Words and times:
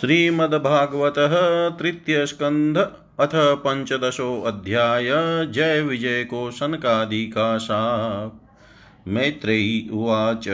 श्रीमद्भागवत 0.00 1.14
तृतीय 1.78 2.26
स्कंध 2.26 2.88
अथ 3.20 3.30
पंचदशो 3.34 4.42
अध्याय। 4.46 5.46
जय 5.46 5.80
विजय 5.80 6.24
को 6.24 6.50
सनकादि 6.50 7.26
का 7.26 7.58
मैत्रेयी 9.08 9.90
उवाच। 9.92 10.44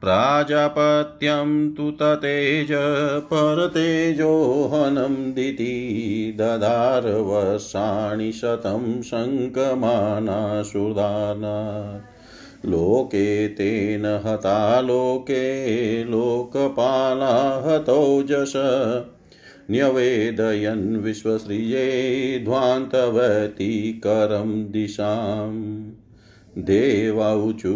प्राजापत्यं 0.00 1.74
तु 1.74 1.90
ततेज 1.90 2.68
परतेजोहनं 3.32 5.32
दिति 5.32 6.34
वर्षाणि 7.06 8.32
शतं 8.32 9.02
शङ्कमानाशुदाना 9.02 12.00
लोके 12.66 13.48
तेन 13.48 14.06
हता, 14.06 14.80
लोके 14.80 16.04
लोकपाला 16.04 17.62
हतौजस 17.66 18.52
न्यवेदयन् 19.70 20.96
विश्वश्रिये 20.96 22.40
ध्वान्तवती 22.44 23.92
करं 23.92 24.72
दिशां 24.72 25.52
देवौचु 26.58 27.74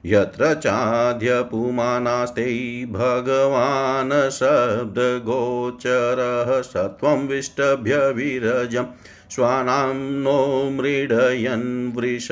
यत्र 0.06 0.54
चाद्यपुमानास्ते 0.54 2.86
भगवान् 2.86 4.30
शब्दगोचरः 4.30 6.60
सत्वं 6.60 7.28
विष्टभ्य 7.28 8.12
विरजं 8.12 8.84
स्वानां 9.30 9.94
नो 9.94 10.70
मृडयन् 10.70 11.96
वृष। 11.96 12.28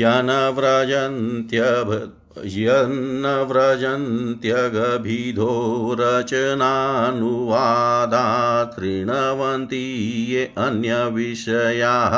यनव्रजन्त्यभ 0.00 1.90
यन्न 2.44 3.26
व्रजन्त्यगभिधो 3.50 5.52
रचनानुवादा 6.00 6.58
तृणवन्ति 8.76 9.84
ये 10.30 10.42
अन्यविषयाः 10.64 12.16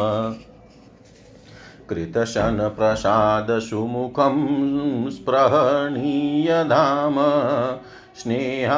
कृतशनप्रसादसुमुखं 1.90 4.36
स्पृहणीयधाम 5.10 7.16
स्नेहावलोककलया 8.20 8.70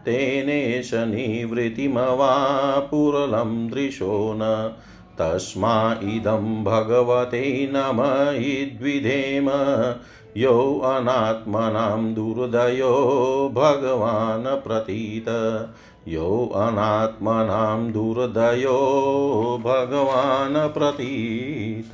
तेनेश 0.04 0.90
निवृत्तिमवापुरलं 0.94 3.68
दृशो 3.68 4.35
न, 4.37 4.72
तस्मा 5.18 5.92
इदं 5.92 6.64
भगवते 6.64 7.70
नम 7.72 8.32
इद्विधेम, 8.37 9.50
यो 10.37 10.80
अनात्मनां 10.85 12.14
दुर्दयो 12.14 13.50
भगवान् 13.54 14.44
प्रतीत, 14.44 15.28
यो 16.08 16.52
अनात्मनां 16.54 17.92
दुर्दयो 17.92 18.78
भगवान् 19.62 20.74
प्रतीत। 20.74 21.90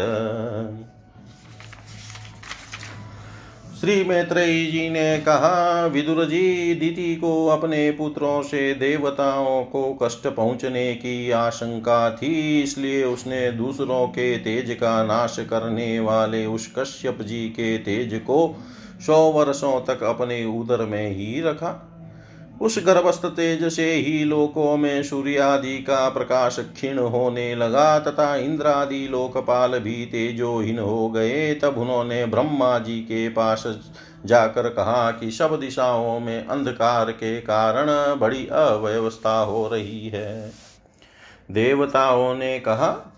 श्री 3.80 4.04
मैत्रेयी 4.04 4.66
जी 4.66 4.88
ने 4.90 5.18
कहा 5.18 5.86
विदुर 5.86 6.24
जी 6.24 6.74
दिति 6.74 7.14
को 7.16 7.46
अपने 7.46 7.90
पुत्रों 7.90 8.42
से, 8.42 8.74
देवताओं 8.74 9.64
को 9.64 9.92
कष्ट 10.02 10.26
पहुँचने 10.26 10.94
की 10.94 11.30
आशंका 11.30 12.10
थी, 12.10 12.62
इसलिए 12.62 13.04
उसने 13.04 13.50
दूसरों 13.52 14.06
के 14.08 14.36
तेज 14.38 14.74
का 14.74 15.02
नाश 15.04 15.36
करने 15.50 16.00
वाले 16.00 16.44
उस 16.46 16.66
कश्यप 16.78 17.22
जी 17.22 17.48
के 17.48 17.78
तेज 17.78 18.14
को 18.14 18.56
सौ 19.06 19.20
वर्षों 19.30 19.80
तक 19.80 20.02
अपने 20.02 20.44
उदर 20.44 20.84
में 20.84 21.10
ही 21.10 21.40
रखा। 21.40 21.87
उस 22.60 22.78
गर्भस्थ 22.86 23.26
तेज 23.26 23.64
से 23.72 23.92
ही 23.92 24.24
लोकों 24.24 24.76
में 24.76 25.02
सूर्यादि 25.02 25.78
का 25.78 26.08
प्रकाश 26.08 26.58
क्षीण 26.58 26.98
होने 26.98 27.54
लगा 27.54 27.98
तथा 27.98 28.36
इंद्रादि 28.36 29.08
लोकपाल 29.10 29.78
भी 29.78 30.06
तेजोहीन 30.06 30.78
हो 30.78 31.08
गए। 31.10 31.54
तब 31.54 31.78
उन्होंने 31.78 32.26
ब्रह्मा 32.26 32.78
जी 32.78 33.00
के 33.00 33.28
पास 33.28 33.64
जाकर 34.26 34.68
कहा 34.68 35.10
कि 35.10 35.30
सब 35.30 35.60
दिशाओं 35.60 36.20
में 36.20 36.46
अंधकार 36.46 37.10
के 37.10 37.40
कारण 37.40 37.86
बड़ी 38.18 38.46
अव्यवस्था 38.46 39.38
हो 39.38 39.68
रही 39.68 40.08
है। 40.08 40.52
देवताओं 41.50 42.34
ने 42.34 42.58
कहा, 42.60 43.14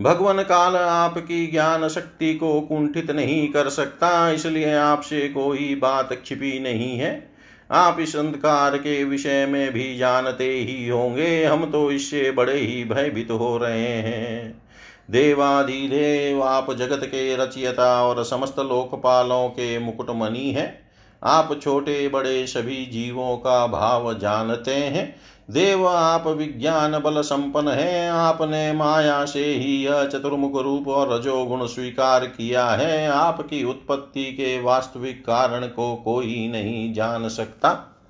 भगवान 0.00 0.42
काल 0.42 0.76
आपकी 0.76 1.46
ज्ञान 1.46 1.88
शक्ति 1.88 2.34
को 2.34 2.60
कुंठित 2.60 3.10
नहीं 3.10 3.48
कर 3.48 3.68
सकता, 3.68 4.30
इसलिए 4.30 4.74
आपसे 4.74 5.28
कोई 5.28 5.74
बात 5.74 6.18
छिपी 6.26 6.60
नहीं 6.60 6.98
है। 6.98 7.31
आप 7.72 8.00
इस 8.00 8.16
अंधकार 8.16 8.76
के 8.76 9.04
विषय 9.04 9.46
में 9.46 9.72
भी 9.72 9.98
जानते 9.98 10.44
ही 10.44 10.88
होंगे, 10.88 11.44
हम 11.44 11.70
तो 11.70 11.92
इससे 11.92 12.30
बड़े 12.30 12.58
ही 12.58 12.84
भयभीत 12.84 13.30
हो 13.30 13.58
रहे 13.58 13.86
हैं। 13.86 14.62
देवाधिदेव 15.10 16.42
आप 16.42 16.72
जगत 16.72 17.00
के 17.04 17.36
रचयिता 17.36 18.02
और 18.02 18.24
समस्त 18.24 18.58
लोकपालों 18.58 19.48
के 19.48 19.78
मुकुटमणि 19.78 20.50
हैं। 20.50 20.81
आप 21.24 21.60
छोटे 21.62 22.08
बड़े 22.08 22.46
सभी 22.46 22.86
जीवों 22.86 23.36
का 23.36 23.66
भाव 23.66 24.18
जानते 24.18 24.74
हैं। 24.74 25.16
देव 25.50 25.88
आप 25.88 26.26
विज्ञान 26.26 26.98
बल 26.98 27.20
संपन्न 27.20 27.68
है। 27.68 28.10
आपने 28.10 28.72
माया 28.72 29.24
से 29.24 29.44
ही 29.44 29.84
यह 29.84 30.04
चतुर्मुख 30.04 30.62
रूप 30.62 30.88
और 30.88 31.12
रजोगुण 31.12 31.66
स्वीकार 31.66 32.26
किया 32.26 32.66
है। 32.66 33.08
आपकी 33.08 33.64
उत्पत्ति 33.64 34.24
के 34.24 34.62
वास्तविक 34.62 35.26
कारण 35.26 35.66
को 35.66 35.96
कोई 35.96 36.48
नहीं 36.48 36.94
जान 36.94 37.28
सकता। 37.28 38.00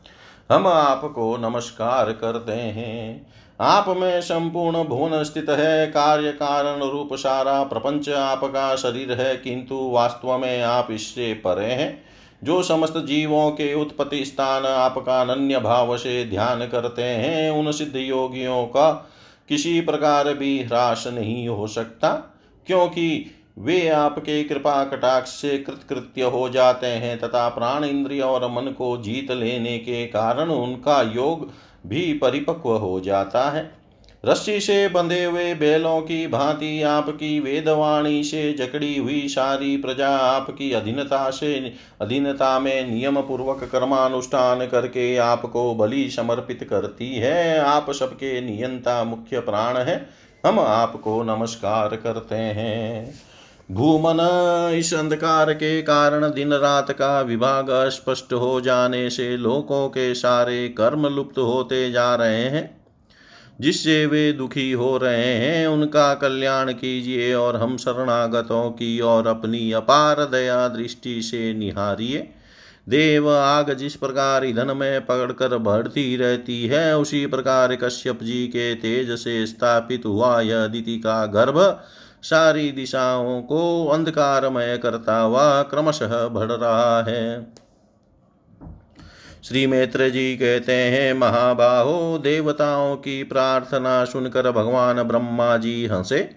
हम 0.53 0.67
आपको 0.67 1.37
नमस्कार 1.37 2.13
करते 2.13 2.53
हैं। 2.53 3.27
आप 3.61 3.89
में 3.89 4.21
संपूर्ण 4.21 4.85
भुवन 4.85 5.25
स्थित 5.25 5.47
है। 5.51 5.87
कार्य 5.87 6.33
कारण 6.33 6.81
रूप 6.81 7.09
सारा 7.15 7.63
प्रपंच 7.63 8.09
आपका 8.09 8.77
शरीर 8.77 9.13
है। 9.13 9.37
किंतु 9.37 9.91
वास्तव 9.91 10.39
में 10.39 10.63
आप 10.63 10.89
इससे 10.91 11.35
परे 11.35 11.73
हैं। 11.73 12.12
जो 12.45 12.63
समस्त 12.63 12.97
जीवों 12.99 13.51
के 13.51 13.73
उत्पत्ति 13.75 14.25
स्थान 14.25 14.67
आपका 14.67 15.21
अनन्य 15.21 15.59
भाव 15.59 15.97
से 15.97 16.25
ध्यान 16.25 16.67
करते 16.67 17.03
हैं, 17.03 17.51
उन 17.51 17.73
सिद्ध 17.73 17.97
योगियों 17.97 18.65
का 18.67 18.91
किसी 19.49 19.81
प्रकार 19.81 20.33
भी 20.35 20.63
ह्रास 20.63 21.05
नहीं 21.07 21.49
हो 21.49 21.67
सकता, 21.67 22.09
क्योंकि 22.67 23.31
वे 23.59 23.89
आपके 23.89 24.43
कृपा 24.45 24.85
कटाक्ष 24.85 25.31
से 25.31 25.59
कृतकृत्य 25.59 26.23
हो 26.23 26.49
जाते 26.49 26.87
हैं 26.87 27.19
तथा 27.19 27.49
प्राण 27.49 27.85
इंद्रिय 27.85 28.21
और 28.21 28.51
मन 28.51 28.71
को 28.71 28.97
जीत 28.97 29.31
लेने 29.31 29.79
के 29.79 30.07
कारण 30.07 30.51
उनका 30.51 31.01
योग 31.03 31.51
भी 31.87 32.13
परिपक्व 32.13 32.73
हो 32.73 33.01
जाता 33.01 33.51
है। 33.51 33.82
रस्सी 34.27 34.61
से 34.61 34.89
बंधे 34.89 35.25
हुए 35.25 35.55
बैलों 35.55 36.01
की 36.01 36.27
भांति 36.27 36.83
आपकी 36.83 37.41
वेदवाणी 37.41 38.25
से 38.25 38.53
जकड़ी 38.53 38.99
हुई 38.99 39.29
सारी 39.29 39.77
प्रजा 39.77 40.09
आपकी 40.09 40.73
अधीनता 40.73 41.31
से, 41.31 41.73
अधीनता 42.01 42.59
में 42.59 42.91
नियम 42.91 43.21
पूर्वक 43.21 43.69
कर्मानुष्ठान 43.73 44.67
करके 44.67 45.17
आपको 45.17 45.75
बलि 45.75 46.11
समर्पित 46.11 46.67
करती 46.71 47.15
है। 47.15 47.59
आप 47.59 47.91
सबके 47.91 48.41
नियंता 48.41 49.05
मुख्य 49.05 49.41
प्राण 49.41 49.77
है। 49.77 50.09
हम 50.47 50.61
आपको 50.61 51.23
नमस्कार 51.23 51.89
करते 51.89 52.35
हैं। 52.35 53.15
भूमन, 53.73 54.19
इस 54.75 54.95
अंधकार 54.95 55.53
के 55.53 55.83
कारण 55.83 56.33
दिन 56.33 56.53
रात 56.53 56.91
का 56.91 57.21
विभाग 57.21 57.67
स्पष्ट 57.71 58.33
हो 58.33 58.61
जाने 58.61 59.11
से 59.11 59.37
लोगों 59.37 59.89
के 59.89 60.15
सारे 60.15 60.69
कर्म 60.69 61.07
लुप्त 61.07 61.39
होते 61.39 61.91
जा 61.91 62.15
रहे 62.15 62.45
हैं। 62.45 62.82
जिससे 63.63 64.07
वे 64.07 64.33
दुखी 64.33 64.73
हो 64.73 64.97
रहे 64.97 65.35
हैं, 65.35 65.67
उनका 65.67 66.15
कल्याण 66.15 66.73
कीजिए 66.73 67.35
और 67.35 67.57
हम 67.57 67.77
शरणागतों 67.77 68.71
की 68.71 69.01
और 69.01 69.27
अपनी 69.27 69.73
अपार 69.73 70.25
दया 70.25 70.69
दृष्टि 70.69 71.23
से 71.23 71.55
निहारिए। 71.55 72.29
देव 72.89 73.31
आग 73.31 73.73
जिस 73.73 73.95
प्रकार 73.97 74.45
ईंधन 74.45 74.77
में 74.77 75.07
पकड़कर 75.07 75.59
बढ़ती 75.59 76.17
रहती 76.17 76.67
है, 76.67 76.99
उसी 76.99 77.27
प्रकार 77.27 77.75
कश्यप 77.77 78.23
जी 78.23 78.47
के 78.47 78.75
तेज 78.75 79.11
से 79.11 79.47
स्थापित 79.47 80.07
हुआ 80.07 80.41
यह 80.41 80.67
दिति 80.67 80.99
का 80.99 81.27
गर्भ 81.27 81.81
सारी 82.23 82.71
दिशाओं 82.73 83.43
को 83.43 83.87
अंधकारमय 83.87 84.79
करता 84.83 85.19
हुआ 85.21 85.63
क्रमशः 85.63 86.29
बढ़ 86.29 86.53
रहा 86.53 87.03
है। 87.03 87.62
श्री 89.49 89.67
मैत्र 89.67 90.09
जी 90.09 90.37
कहते 90.37 90.73
हैं, 90.73 91.15
महाबाहो, 91.15 92.19
देवताओं 92.19 92.97
की 92.97 93.23
प्रार्थना 93.23 94.05
सुनकर 94.05 94.51
भगवान 94.51 95.03
ब्रह्मा 95.03 95.57
जी 95.57 95.87
हंसे 95.87 96.31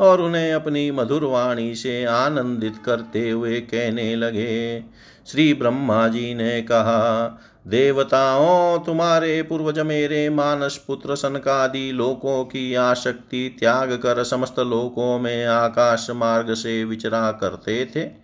और 0.00 0.20
उन्हें 0.20 0.52
अपनी 0.52 0.90
मधुर 0.90 1.24
वाणी 1.24 1.74
से 1.74 2.04
आनंदित 2.04 2.74
करते 2.84 3.30
हुए 3.30 3.60
कहने 3.60 4.16
लगे। 4.16 4.84
श्री 5.26 5.54
ब्रह्मा 5.54 6.08
जी 6.08 6.34
ने 6.34 6.62
कहा, 6.62 7.26
देवताओं, 7.66 8.78
तुम्हारे 8.78 9.42
पूर्वज 9.42 9.78
मेरे 9.78 10.30
मानस 10.30 10.84
पुत्र 10.86 11.16
सनकादि 11.16 11.92
लोकों 11.92 12.44
की 12.44 12.74
आसक्ति 12.74 13.56
त्याग 13.60 13.92
कर 13.92 14.24
समस्त 14.24 14.58
लोकों 14.58 15.18
में 15.18 15.46
आकाश 15.46 16.06
मार्ग 16.10 16.54
से 16.54 16.84
विचरा 16.84 17.32
करते 17.32 17.84
थे। 17.96 18.21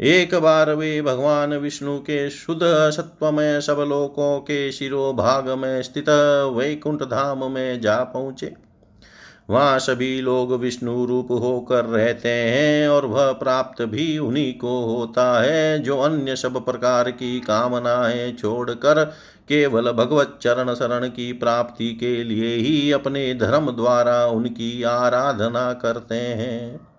एक 0.00 0.34
बार 0.34 0.74
वे 0.74 1.02
भगवान 1.02 1.54
विष्णु 1.54 1.98
के 1.98 2.30
शुद्ध 2.30 2.60
सत्व 2.64 3.30
में 3.32 3.60
सब 3.60 3.84
लोकों 3.88 4.38
के 4.40 4.72
शिरो 4.72 5.12
भाग 5.12 5.48
में 5.48 5.82
स्थित 5.82 6.08
वैकुंठ 6.56 7.02
धाम 7.02 7.52
में 7.52 7.80
जा 7.80 7.96
पहुँचे। 8.04 8.52
वहाँ 9.50 9.78
सभी 9.78 10.20
लोग 10.20 10.52
विष्णु 10.52 11.04
रूप 11.06 11.30
होकर 11.30 11.84
रहते 11.84 12.28
हैं 12.28 12.88
और 12.88 13.06
वह 13.06 13.32
प्राप्त 13.32 13.82
भी 13.82 14.18
उन्हीं 14.18 14.52
को 14.54 14.84
होता 14.84 15.42
है 15.42 15.78
जो 15.78 15.98
अन्य 15.98 16.36
सब 16.36 16.64
प्रकार 16.64 17.10
की 17.10 17.40
कामनाएँ 17.40 18.32
छोड़कर 18.32 19.04
केवल 19.48 19.92
भगवत 19.92 20.38
चरण 20.42 20.74
शरण 20.74 21.08
की 21.08 21.32
प्राप्ति 21.32 21.92
के 21.94 22.24
लिए 22.24 22.54
ही 22.56 22.92
अपने 22.92 23.34
धर्म 23.34 23.70
द्वारा 23.70 24.26
उनकी 24.26 24.82
आराधना 24.82 25.72
करते 25.72 26.14
हैं। 26.14 26.91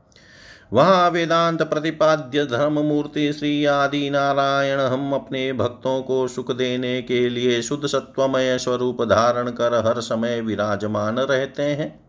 वहाँ 0.74 1.10
वेदांत 1.10 1.62
प्रतिपाद्य 1.62 2.46
धर्म 2.46 2.80
मूर्ति 2.80 3.34
श्री 3.34 3.66
आदि 3.66 4.10
नारायण 4.10 4.80
हम 4.80 5.14
अपने 5.14 5.54
भक्तों 5.54 6.02
को 6.02 6.28
सुख 6.28 6.52
देने 6.52 7.02
के 7.02 7.30
लिए 7.30 7.62
शुद्ध 7.62 7.86
सत्वमय 7.86 8.58
स्वरूप 8.58 9.04
धारण 9.04 9.50
कर 9.50 9.74
हर 9.88 10.02
समय 10.02 10.42
विराजमान 10.42 11.20
रहते 11.20 11.64
हैं। 11.64 12.06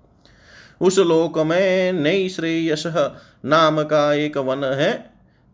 उस 0.80 0.98
लोक 0.98 1.38
में 1.38 1.92
नई 1.92 2.28
श्रेयस 2.28 2.82
नाम 3.44 3.82
का 3.82 4.12
एक 4.14 4.38
वन 4.38 4.64
है, 4.64 5.10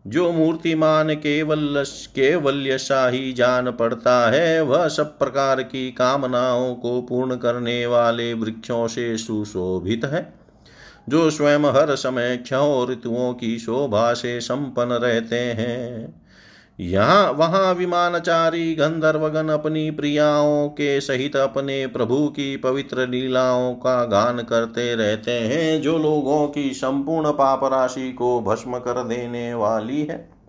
जो 0.07 0.31
मूर्तिमान 0.31 1.13
केवल 1.15 1.83
केवल्य 2.15 2.77
शाही 2.77 3.33
जान 3.33 3.71
पड़ता 3.71 4.29
है। 4.31 4.61
वह 4.61 4.87
सब 4.87 5.17
प्रकार 5.19 5.63
की 5.63 5.91
कामनाओं 5.91 6.75
को 6.75 7.01
पूर्ण 7.01 7.35
करने 7.35 7.85
वाले 7.85 8.33
वृक्षों 8.33 8.87
से 8.87 9.17
सुशोभित 9.17 10.05
है। 10.05 10.40
जो 11.11 11.29
स्वयं 11.29 11.65
हर 11.65 11.95
समय 11.95 12.37
क्षो 12.37 12.87
ऋतुओं 12.91 13.33
की 13.33 13.57
शोभा 13.59 14.13
से 14.13 14.39
संपन्न 14.41 14.91
रहते 14.91 15.35
हैं। 15.35 16.21
यहाँ 16.79 17.31
वहाँ 17.31 17.73
विमानचारी 17.73 18.75
गंधर्वगन 18.75 19.49
अपनी 19.49 19.91
प्रियाओं 19.91 20.69
के 20.69 21.01
सहित 21.01 21.35
अपने 21.35 21.87
प्रभु 21.87 22.27
की 22.27 22.57
पवित्र 22.57 23.07
लीलाओं 23.07 23.73
का 23.73 24.05
गान 24.05 24.39
करते 24.39 24.95
रहते 24.95 25.31
हैं, 25.31 25.81
जो 25.81 25.97
लोगों 25.97 26.47
की 26.47 26.69
संपूर्ण 26.73 27.31
पाप 27.31 27.63
राशि 27.63 28.11
को 28.11 28.41
भस्म 28.41 28.77
कर 28.77 29.03
देने 29.03 29.53
वाली 29.53 30.01
है। 30.01 30.40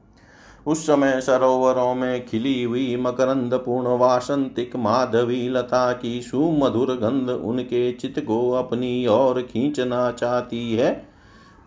उस 0.67 0.87
समय 0.87 1.21
सरोवरों 1.21 1.95
में 1.95 2.25
खिली 2.27 2.63
हुई 2.63 2.97
मकरंद 2.97 3.55
पूर्ण 3.55 3.97
वासंतिक 3.99 4.77
माधवी 4.77 5.49
लता 5.49 5.93
की 5.93 6.21
सुमधुर 6.23 6.95
गंध 6.97 7.31
उनके 7.31 7.93
चित्त 7.93 8.21
को 8.21 8.51
अपनी 8.53 9.07
ओर 9.07 9.41
खींचना 9.43 10.11
चाहती 10.13 10.73
है, 10.73 10.93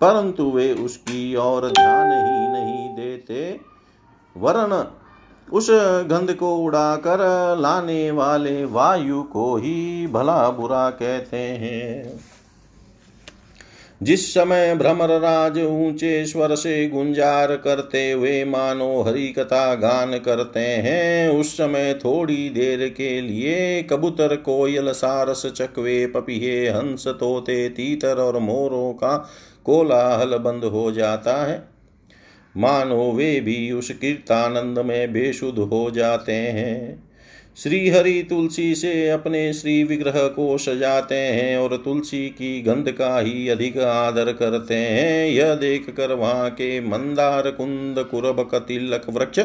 परंतु 0.01 0.49
वे 0.51 0.71
उसकी 0.75 1.35
ओर 1.35 1.67
ध्यान 1.69 2.11
ही 2.11 2.47
नहीं 2.51 2.95
देते। 2.95 3.59
वरण 4.35 4.83
उस 5.47 5.67
गंध 6.09 6.33
को 6.33 6.55
उड़ाकर 6.55 7.19
लाने 7.59 8.09
वाले 8.11 8.63
वायु 8.65 9.21
को 9.23 9.55
ही 9.55 10.07
भला 10.07 10.49
बुरा 10.49 10.89
कहते 10.91 11.37
हैं। 11.37 12.19
जिस 14.03 14.33
समय 14.33 14.75
भ्रमर 14.75 15.09
राज 15.09 15.59
ऊँचे 15.59 16.25
स्वर 16.25 16.55
से 16.55 16.87
गुंजार 16.87 17.55
करते 17.55 18.11
हुए 18.11 18.45
मानो 18.45 19.01
हरि 19.01 19.27
कथा 19.27 19.75
गान 19.75 20.19
करते 20.19 20.59
हैं, 20.59 21.29
उस 21.29 21.57
समय 21.57 21.93
थोड़ी 21.93 22.49
देर 22.49 22.89
के 22.89 23.21
लिए 23.21 23.83
कबूतर, 23.83 24.35
कोयल, 24.35 24.91
सारस, 24.91 25.45
चकवे, 25.45 26.07
पपिहे, 26.07 26.67
हंस, 26.67 27.07
तोते, 27.07 27.69
तीतर 27.69 28.17
और 28.17 28.39
मोरों 28.39 28.93
का 28.93 29.29
कोलाहल 29.65 30.37
बंद 30.37 30.63
हो 30.63 30.91
जाता 30.91 31.45
है। 31.45 31.67
मानो 32.57 33.11
वे 33.11 33.39
भी 33.39 33.71
उस 33.71 33.89
कीर्तानंद 33.89 34.79
में 34.79 35.13
बेशुद्ध 35.13 35.59
हो 35.59 35.91
जाते 35.91 36.33
हैं। 36.33 37.04
श्री 37.57 37.89
हरि 37.89 38.27
तुलसी 38.29 38.75
से 38.75 39.09
अपने 39.09 39.53
श्री 39.53 39.83
विग्रह 39.83 40.27
को 40.27 40.57
सजाते 40.57 41.15
हैं 41.15 41.57
और 41.57 41.77
तुलसी 41.77 42.29
की 42.29 42.61
गंध 42.61 42.91
का 42.91 43.19
ही 43.19 43.47
अधिक 43.49 43.77
आदर 43.77 44.33
करते 44.33 44.75
हैं। 44.75 45.27
यह 45.27 45.55
देख 45.55 45.89
कर 45.89 46.11
वहाँ 46.13 46.49
के 46.49 46.79
मंदार 46.81 47.51
कुंद, 47.51 47.99
कुरब, 47.99 48.49
कतिलक 48.53 49.05
वृक्ष, 49.09 49.39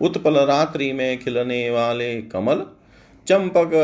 उत्पल 0.00 0.34
रात्रि 0.34 0.92
में 0.92 1.18
खिलने 1.18 1.70
वाले 1.70 2.22
कमल, 2.22 2.62
चंपक, 3.26 3.74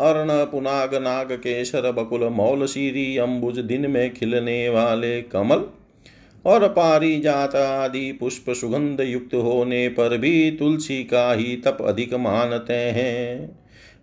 अर्ण, 0.00 0.44
पुनाग 0.44 0.94
नाग 0.94 1.32
केशर 1.32 1.92
बकुल 1.92 2.28
मौल 2.28 2.66
सीरी 2.66 3.16
अम्बुज 3.16 3.58
दिन 3.58 3.90
में 3.90 4.14
खिलने 4.14 4.68
वाले 4.68 5.22
कमल 5.22 5.64
और 6.46 6.68
पारिजात 6.68 7.54
आदि 7.54 8.12
पुष्प 8.12 8.50
सुगंध 8.50 9.00
युक्त 9.00 9.34
होने 9.34 9.88
पर 9.88 10.18
भी 10.18 10.50
तुलसी 10.50 11.04
का 11.04 11.32
ही 11.32 11.56
तप 11.56 11.78
अधिक 11.80 12.14
मानते 12.14 12.74
हैं। 12.74 13.58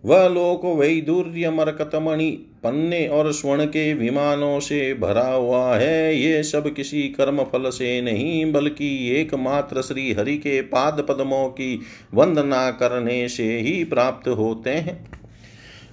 वह 0.05 0.27
लोक 0.27 0.65
वैदुर्य 0.65 1.49
मरकतमणि, 1.49 2.29
पन्ने 2.63 3.07
और 3.07 3.31
स्वर्ण 3.31 3.65
के 3.65 3.93
विमानों 3.93 4.59
से 4.59 4.93
भरा 4.93 5.27
हुआ 5.27 5.75
है। 5.75 6.15
ये 6.15 6.43
सब 6.43 6.73
किसी 6.73 7.01
कर्म 7.01 7.43
फल 7.43 7.69
से 7.69 8.01
नहीं, 8.01 8.51
बल्कि 8.51 9.09
एकमात्र 9.11 9.81
श्री 9.81 10.13
हरि 10.13 10.37
के 10.37 10.61
पाद 10.61 11.05
पद्मों 11.09 11.49
की 11.49 11.79
वंदना 12.13 12.71
करने 12.71 13.27
से 13.29 13.57
ही 13.59 13.83
प्राप्त 13.83 14.27
होते 14.27 14.69
हैं। 14.69 15.20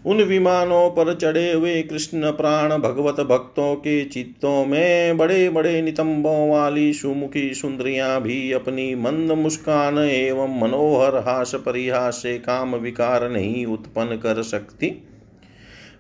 उन 0.06 0.22
विमानों 0.22 0.90
पर 0.90 1.14
चढ़े 1.14 1.52
हुए 1.52 1.82
कृष्ण 1.82 2.30
प्राण 2.30 2.78
भगवत 2.78 3.20
भक्तों 3.20 3.74
के 3.76 4.04
चित्तों 4.04 4.66
में 4.66 5.16
बड़े 5.16 5.50
बड़े 5.50 5.82
नितंबों 5.82 6.50
वाली 6.50 6.92
सुमुखी 6.92 7.54
सुंदरियाँ 7.54 8.22
भी 8.22 8.52
अपनी 8.52 8.94
मंद 8.94 9.32
मुस्कान 9.32 9.98
एवं 9.98 10.61
मनोहर 10.61 11.16
हास 11.16 11.54
परिहास 11.54 12.14
से 12.14 12.38
काम 12.38 12.76
विकार 12.76 13.28
नहीं 13.30 13.66
उत्पन्न 13.66 14.16
कर 14.16 14.42
सकती। 14.42 14.90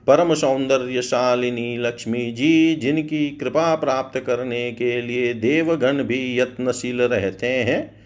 परम 0.06 0.34
सौंदर्यशालिनी 0.34 1.76
लक्ष्मी 1.76 2.32
जी, 2.32 2.74
जिनकी 2.74 3.30
कृपा 3.30 3.74
प्राप्त 3.74 4.18
करने 4.18 4.72
के 4.72 5.02
लिए 5.02 5.34
देवगण 5.34 6.02
भी 6.02 6.40
यत्नशील 6.40 7.02
रहते 7.02 7.46
हैं 7.46 7.97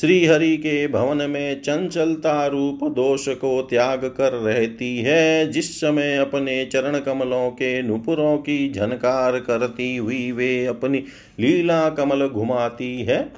श्री 0.00 0.26
हरि 0.26 0.56
के 0.56 0.86
भवन 0.88 1.30
में 1.30 1.60
चंचलता 1.62 2.46
रूप 2.46 2.80
दोष 2.84 3.28
को 3.28 3.62
त्याग 3.62 4.04
कर 4.04 4.32
रहती 4.32 4.98
है, 4.98 5.50
जिस 5.50 5.80
समय 5.80 6.16
अपने 6.16 6.64
चरण 6.64 6.98
कमलों 6.98 7.50
के 7.50 7.82
नुपुरों 7.82 8.36
की 8.36 8.72
झनकार 8.72 9.38
करती 9.40 9.96
हुई 9.96 10.30
वे 10.32 10.66
अपनी 10.66 10.98
लीला 11.40 11.88
कमल 11.88 12.26
घुमाती 12.28 13.02
है। 13.02 13.32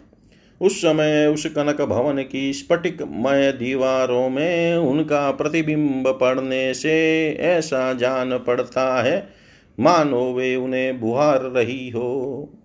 उस 0.61 0.79
समय 0.79 1.27
उस 1.27 1.47
कनक 1.47 1.81
भवन 1.83 2.23
की 2.23 2.53
स्फटिकमय 2.53 3.53
दीवारों 3.53 4.29
में 4.31 4.77
उनका 4.77 5.31
प्रतिबिंब 5.31 6.19
पड़ने 6.21 6.75
से 6.75 6.97
ऐसा 7.31 7.93
जान 7.93 8.39
पड़ता 8.39 9.03
है, 9.03 9.29
मानो 9.79 10.33
वे 10.33 10.57
उन्हें 10.57 11.01
बुहार 11.01 11.43
रही 11.43 11.89
हो। 11.91 12.57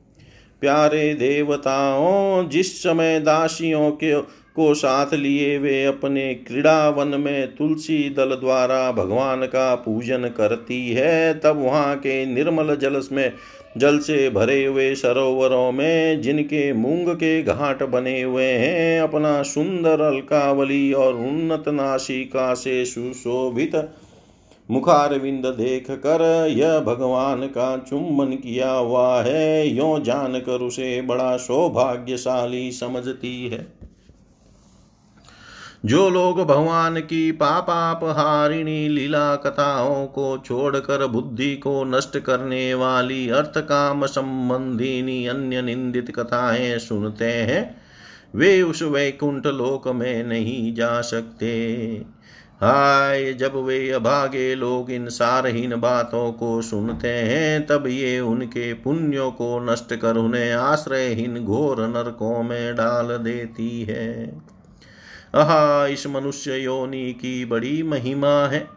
प्यारे 0.61 1.13
देवताओं, 1.13 2.49
जिस 2.49 2.83
समय 2.83 3.19
दासियों 3.19 3.91
के 3.91 4.45
को 4.55 4.73
साथ 4.73 5.13
लिए 5.13 5.57
वे 5.57 5.85
अपने 5.85 6.33
क्रीड़ा 6.33 6.89
वन 6.89 7.07
में 7.07 7.55
तुलसी 7.55 8.09
दल 8.09 8.29
द्वारा 8.35 8.91
भगवान 8.91 9.45
का 9.45 9.75
पूजन 9.75 10.23
करती 10.37 10.91
है, 10.91 11.39
तब 11.39 11.61
वहाँ 11.65 11.95
के 11.95 12.25
निर्मल 12.25 12.75
जल 12.75 13.01
में, 13.11 13.33
जल 13.77 13.99
से 13.99 14.29
भरे 14.29 14.65
हुए 14.65 14.95
सरोवरों 14.95 15.71
में, 15.71 16.21
जिनके 16.21 16.73
मूंग 16.73 17.07
के 17.15 17.43
घाट 17.43 17.83
बने 17.83 18.21
हुए 18.21 18.45
हैं, 18.45 19.01
अपना 19.01 19.43
सुंदर 19.43 20.01
अलकावली 20.01 20.93
और 20.93 21.13
उन्नत 21.13 21.63
नाशिका 21.67 22.53
से 22.53 22.85
सुशोभित 22.85 23.75
मुखारविंद 24.71 25.45
देख 25.45 25.91
कर 25.91 26.47
यह 26.49 26.79
भगवान 26.79 27.47
का 27.47 27.77
चुम्बन 27.77 28.25
किया 28.25 28.71
हुआ 28.71 29.21
है। 29.21 29.67
यो 29.67 29.99
जानकर 29.99 30.61
उसे 30.61 31.01
बड़ा 31.01 31.37
सौभाग्यशाली 31.37 32.71
समझती 32.71 33.47
है। 33.47 33.67
जो 35.85 36.09
लोग 36.09 36.43
भगवान 36.43 36.99
की 36.99 37.31
पापापहारिणी 37.31 38.87
लीला 38.87 39.35
कथाओं 39.35 40.07
को 40.07 40.37
छोड़कर 40.45 41.07
बुद्धि 41.07 41.55
को 41.55 41.83
नष्ट 41.83 42.17
करने 42.17 42.73
वाली 42.73 43.29
अर्थ 43.29 43.57
काम 43.57 44.05
संबंधिनी 44.05 45.25
अन्य 45.27 45.61
निंदित 45.61 46.11
कथाएँ 46.15 46.79
सुनते 46.79 47.25
हैं, 47.25 47.81
वे 48.35 48.61
उस 48.61 48.81
वैकुंठ 48.81 49.47
लोक 49.47 49.87
में 49.87 50.23
नहीं 50.23 50.73
जा 50.75 51.01
सकते। 51.01 52.14
हाय, 52.61 53.33
जब 53.33 53.55
वे 53.55 53.91
अभागे 53.91 54.55
लोग 54.55 54.91
इन 54.91 55.07
सारहीन 55.09 55.75
बातों 55.75 56.31
को 56.31 56.61
सुनते 56.61 57.07
हैं, 57.07 57.67
तब 57.67 57.87
ये 57.87 58.19
उनके 58.19 58.73
पुण्यों 58.73 59.31
को 59.31 59.71
नष्ट 59.71 59.95
कर 59.95 60.15
उन्हें 60.15 60.51
आश्रयहीन 60.51 61.45
घोर 61.45 61.87
नरकों 61.87 62.43
में 62.43 62.75
डाल 62.75 63.07
देती 63.17 63.83
है। 63.83 64.41
आहा, 65.35 65.87
इस 65.87 66.07
मनुष्य 66.07 66.55
योनि 66.55 67.13
की 67.13 67.45
बड़ी 67.45 67.83
महिमा 67.83 68.47
है। 68.47 68.67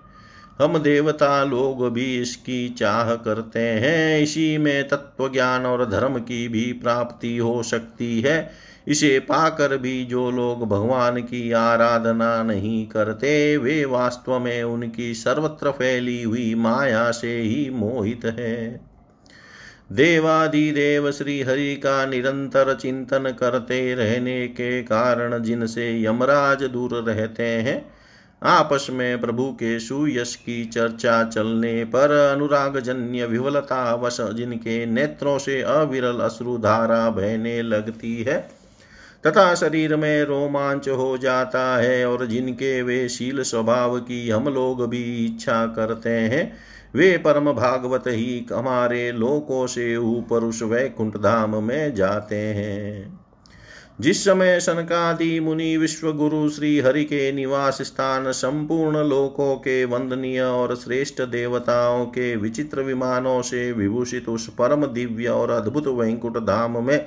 हम 0.63 0.79
देवता 0.79 1.45
लोग 1.45 1.93
भी 1.93 2.21
इसकी 2.21 2.69
चाह 2.69 3.15
करते 3.15 3.61
हैं। 3.61 4.21
इसी 4.21 4.59
में 4.59 4.89
तत्व 4.89 5.29
ज्ञान 5.29 5.67
और 5.67 5.91
धर्म 5.91 6.19
की 6.19 6.49
भी 6.49 6.73
प्राप्ति 6.73 7.37
हो 7.37 7.63
सकती 7.63 8.21
है। 8.21 8.51
इसे 8.89 9.19
पाकर 9.19 9.77
भी 9.77 10.05
जो 10.05 10.31
लोग 10.31 10.69
भगवान 10.69 11.21
की 11.21 11.53
आराधना 11.53 12.43
नहीं 12.43 12.87
करते, 12.87 13.57
वे 13.57 13.85
वास्तव 13.85 14.39
में 14.39 14.63
उनकी 14.63 15.15
सर्वत्र 15.15 15.71
फैली 15.71 16.23
हुई 16.23 16.55
माया 16.55 17.11
से 17.11 17.41
ही 17.41 17.71
मोहित 17.71 18.25
है। 18.25 18.81
देवादिदेव 19.93 21.11
श्री 21.11 21.43
हरि 21.43 21.75
का 21.77 22.07
निरंतर 22.07 22.75
चिंतन 22.75 23.37
करते 23.39 23.95
रहने 23.95 24.47
के 24.49 24.83
कारण 24.83 25.43
जिनसे 25.43 26.05
यमराज 26.05 26.65
दूर 26.65 26.95
रहते 26.95 27.43
हैं, 27.43 27.93
आपस 28.43 28.87
में 28.91 29.21
प्रभु 29.21 29.45
के 29.53 29.79
सुयश 29.81 30.37
की 30.37 30.65
चर्चा 30.65 31.25
चलने 31.25 31.85
पर 31.85 32.11
अनुराग 32.11 32.79
जन्य 32.81 33.27
विवलता 33.27 33.95
वश 33.95 34.17
जिनके 34.21 34.87
नेत्रों 34.87 35.39
से 35.39 35.63
अविरल 35.63 36.21
अश्रुधारा 36.21 37.11
बहने 37.11 37.63
लगती 37.63 38.23
है। 38.23 38.58
तथा 39.27 39.55
शरीर 39.55 39.97
में 39.97 40.25
रोमांच 40.25 40.89
हो 40.89 41.19
जाता 41.19 41.77
है 41.77 42.07
और 42.07 42.27
जिनके 42.27 42.83
वे 42.83 43.09
शील 43.09 43.43
स्वभाव 43.43 43.99
की 43.99 44.29
हम 44.31 44.49
लोग 44.49 44.89
भी 44.89 45.27
इच्छा 45.27 45.67
करते 45.67 46.11
हैं, 46.11 46.53
वे 46.95 47.17
परम 47.19 47.53
भागवत 47.53 48.05
ही 48.07 48.47
हमारे 48.53 49.13
लोकों 49.13 49.67
से 49.67 49.97
ऊपर 49.97 50.45
उस 50.45 50.63
वैकुंठ 50.63 51.17
धाम 51.17 51.65
में 51.65 51.95
जाते 51.95 52.37
हैं। 52.37 53.21
जिस 54.01 54.25
समय 54.25 54.61
सनकादि 54.61 55.41
मुनि 55.41 55.77
विश्व 55.77 56.13
गुरु 56.13 56.49
श्री 56.49 56.79
हरि 56.81 57.05
के 57.05 57.33
निवास 57.33 57.83
स्थान 57.83 58.33
संपूर्ण 58.33 59.05
लोकों 59.05 59.57
के 59.57 59.85
वंदनीय 59.85 60.41
और 60.41 60.77
श्रेष्ठ 60.77 61.23
देवताओं 61.23 62.07
के 62.07 62.37
विचित्र 62.37 62.83
विमानों 62.83 63.43
से 63.43 63.73
विभूषित 63.73 64.29
उस 64.29 64.49
परम 64.49 64.87
दिव्य 64.87 65.29
और 65.29 65.51
अद्भुत 65.51 65.87
वैकुंठ 65.87 66.37
धाम 66.37 66.87
में 66.87 66.99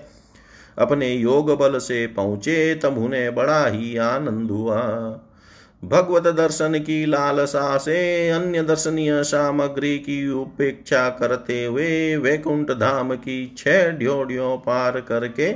अपने 0.78 1.10
योग 1.10 1.52
बल 1.60 1.78
से 1.80 2.06
पहुँचे, 2.08 2.74
तब 2.76 2.98
उन्हें 2.98 3.34
बड़ा 3.36 3.66
ही 3.66 3.96
आनंद 3.98 4.52
हुआ। 4.52 4.80
भगवत 5.84 6.28
दर्शन 6.28 6.78
की 6.80 7.06
लालसा 7.06 7.78
से 7.78 8.30
अन्य 8.30 8.62
दर्शनीय 8.64 9.24
सामग्री 9.24 9.98
की 10.00 10.28
उपेक्षा 10.32 11.10
करते 11.10 11.64
हुए 11.66 12.16
वैकुंठ 12.18 12.72
धाम 12.72 13.14
की 13.16 13.46
छह 13.58 13.90
ड्योड़ियों 13.90 14.58
पार 14.58 15.00
करके, 15.02 15.54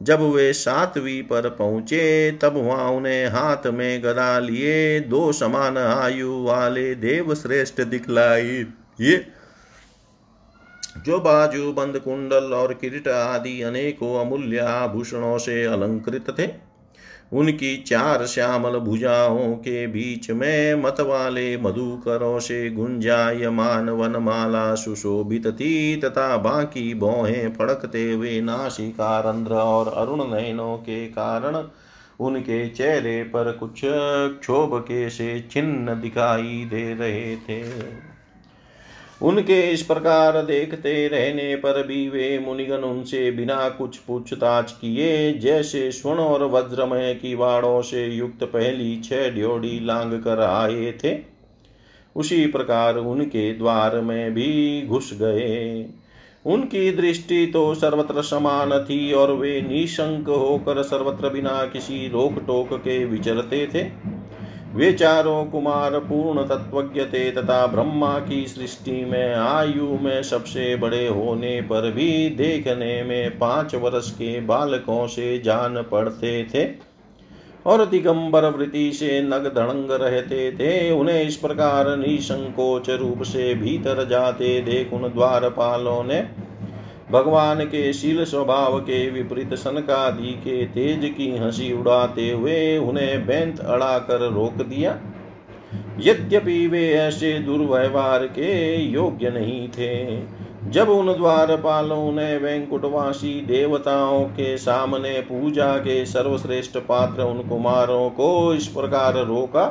जब 0.00 0.20
वे 0.32 0.52
सातवीं 0.52 1.22
पर 1.22 1.48
पहुँचे, 1.50 2.30
तब 2.42 2.56
वहाँ 2.56 2.90
उन्हें 2.90 3.26
हाथ 3.26 3.66
में 3.66 4.02
गदा 4.02 4.38
लिए 4.38 5.00
दो 5.00 5.30
समान 5.32 5.78
आयु 5.78 6.42
वाले 6.42 6.94
देव 6.94 7.34
श्रेष्ठ 7.34 7.80
दिखलाई 7.82 8.66
ये 9.00 9.16
जो 11.06 11.18
बाजू 11.20 11.72
बंद 11.72 11.98
कुंडल 11.98 12.54
और 12.54 12.74
किरीट 12.74 13.08
आदि 13.08 13.60
अनेकों 13.62 14.14
अमूल्य 14.20 14.58
आभूषणों 14.58 15.36
से 15.38 15.64
अलंकृत 15.64 16.34
थे। 16.38 16.48
उनकी 17.32 17.76
चार 17.76 18.24
श्यामल 18.26 18.78
भुजाओं 18.78 19.54
के 19.54 19.86
बीच 19.86 20.30
में 20.30 20.74
मत 20.74 21.00
वाले 21.00 21.56
मधुकरों 21.56 22.38
से 22.38 22.70
गुंजायमान 22.70 23.88
वनमाला 23.90 24.74
सुशोभित 24.74 25.46
थी 25.46 25.96
तथा 25.96 26.36
बाकी 26.36 26.94
बौहें 26.94 27.52
फड़कते 27.54 28.10
हुए 28.12 28.40
नासिका 28.40 29.18
रंध्र 29.20 29.54
और 29.54 29.88
अरुण 29.88 30.24
नयनों 30.24 30.76
के 30.78 31.06
कारण 31.06 31.62
उनके 32.20 32.68
चेहरे 32.68 33.22
पर 33.24 33.52
कुछ 33.52 33.80
क्षोभ 33.84 34.78
के 34.80 35.08
से 35.10 35.40
चिन्ह 35.50 35.94
दिखाई 35.94 36.68
दे 36.70 36.92
रहे 36.94 37.36
थे। 37.36 37.62
उनके 39.20 39.60
इस 39.62 39.82
प्रकार 39.82 40.40
देखते 40.42 41.06
रहने 41.08 41.54
पर 41.56 41.82
भी 41.86 42.08
वे 42.08 42.38
मुनिगण 42.38 42.82
उनसे 42.84 43.30
बिना 43.30 43.68
कुछ 43.68 43.96
पूछताछ 43.98 44.72
किए, 44.72 45.32
जैसे 45.32 45.90
स्वर्ण 45.92 46.18
और 46.18 46.44
वज्रमय 46.44 47.14
की 47.14 47.34
वाड़ों 47.34 47.80
से 47.82 48.06
युक्त 48.06 48.44
पहली 48.44 49.00
छह 49.00 49.28
ड्योड़ी 49.30 49.78
लांग 49.80 50.12
कर 50.22 50.40
आए 50.40 50.92
थे, 51.04 51.16
उसी 52.16 52.46
प्रकार 52.46 52.96
उनके 52.96 53.52
द्वार 53.52 54.00
में 54.00 54.34
भी 54.34 54.82
घुस 54.86 55.10
गए। 55.14 55.86
उनकी 56.46 56.90
दृष्टि 56.92 57.46
तो 57.46 57.74
सर्वत्र 57.74 58.22
समान 58.22 58.78
थी 58.80 59.12
और 59.12 59.32
वे 59.32 59.60
निशंक 59.60 60.28
होकर 60.28 60.82
सर्वत्र 60.82 61.28
बिना 61.28 61.64
किसी 61.64 62.06
रोक 62.08 62.38
टोक 62.46 62.74
के 62.74 63.04
विचरते 63.04 63.66
थे। 63.66 63.84
वे 64.76 64.92
चारों 64.92 65.44
कुमार 65.44 65.98
पूर्ण 65.98 66.42
तत्वज्ञ 66.42 67.04
थे 67.04 67.30
तथा 67.30 67.66
ब्रह्मा 67.66 68.18
की 68.18 68.46
सृष्टि 68.46 69.04
में, 69.04 69.34
आयु 69.34 69.86
में 69.98 70.22
सबसे 70.22 70.74
बड़े 70.76 71.06
होने 71.08 71.60
पर 71.62 71.90
भी 71.92 72.28
देखने 72.30 73.02
में 73.02 73.38
पाँच 73.38 73.74
वर्ष 73.74 74.10
के 74.10 74.40
बालकों 74.40 75.06
से 75.06 75.38
जान 75.38 75.82
पड़ते 75.82 76.42
थे 76.44 76.64
और 77.66 77.84
दिगंबर 77.86 78.44
वृत्ति 78.48 78.90
से 78.92 79.20
नग 79.22 79.46
धड़ंग 79.54 79.90
रहते 79.92 80.50
थे। 80.52 80.90
उन्हें 80.90 81.22
इस 81.22 81.36
प्रकार 81.36 81.96
निसंकोच 81.96 82.90
रूप 82.90 83.22
से 83.22 83.54
भीतर 83.54 84.06
जाते 84.08 84.60
देख 84.60 84.92
उन 84.92 85.08
द्वारपालों 85.08 86.02
ने 86.04 86.20
भगवान 87.12 87.64
के 87.64 87.92
शील 87.92 88.24
स्वभाव 88.24 88.78
के 88.78 89.10
विपरीत 89.10 89.54
सनकादि 89.54 90.32
के 90.32 90.64
तेज 90.66 91.14
की 91.16 91.36
हँसी 91.36 91.72
उड़ाते 91.72 92.30
हुए 92.30 92.78
उन्हें 92.78 93.26
बैंत 93.26 93.60
अड़ा 93.60 93.98
कर 93.98 94.20
रोक 94.32 94.52
दिया। 94.52 94.98
यद्यपि 96.00 96.66
वे 96.66 96.92
ऐसे 96.92 97.38
दुर्व्यवहार 97.38 98.26
के 98.26 98.76
योग्य 98.76 99.30
नहीं 99.30 99.68
थे। 99.68 100.22
जब 100.70 100.88
उन 100.88 101.12
द्वारपालों 101.12 102.12
ने 102.12 102.36
वैंकुटवासी 102.36 103.40
देवताओं 103.40 104.24
के 104.24 104.56
सामने 104.58 105.20
पूजा 105.20 105.76
के 105.78 106.04
सर्वश्रेष्ठ 106.06 106.78
पात्र 106.78 107.22
उन 107.22 107.48
कुमारों 107.48 108.10
को 108.10 108.54
इस 108.54 108.66
प्रकार 108.66 109.14
रोका 109.14 109.64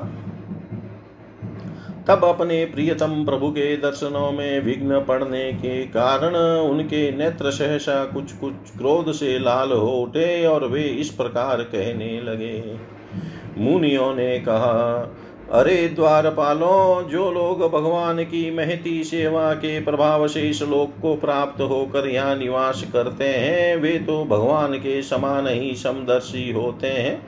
तब 2.07 2.25
अपने 2.25 2.65
प्रियतम 2.65 3.23
प्रभु 3.25 3.49
के 3.49 3.75
दर्शनों 3.77 4.31
में 4.31 4.59
विघ्न 4.61 4.99
पड़ने 4.99 5.51
के 5.53 5.83
कारण 5.85 6.35
उनके 6.69 7.11
नेत्र 7.11 7.51
सहसा 7.51 8.05
कुछ 8.05 8.31
कुछ 8.31 8.77
क्रोध 8.77 9.11
से 9.11 9.39
लाल 9.39 9.71
हो 9.71 9.91
उठे 9.91 10.45
और 10.45 10.67
वे 10.67 10.83
इस 10.83 11.09
प्रकार 11.09 11.61
कहने 11.63 12.21
लगे। 12.21 12.75
मुनियों 13.57 14.15
ने 14.15 14.39
कहा, 14.39 15.13
अरे 15.51 15.87
द्वारपालों, 15.87 17.09
जो 17.09 17.31
लोग 17.31 17.59
भगवान 17.71 18.23
की 18.23 18.49
महती 18.51 19.03
सेवा 19.03 19.53
के 19.53 19.79
प्रभाव 19.79 20.27
से 20.27 20.41
इस 20.41 20.61
लोक 20.61 20.93
को 21.01 21.15
प्राप्त 21.15 21.61
होकर 21.61 22.07
यहाँ 22.07 22.35
निवास 22.35 22.83
करते 22.93 23.27
हैं, 23.27 23.75
वे 23.77 23.97
तो 23.99 24.23
भगवान 24.25 24.73
के 24.73 25.01
समान 25.01 25.47
ही 25.47 25.75
समदर्शी 25.75 26.51
होते 26.51 26.87
हैं। 26.87 27.21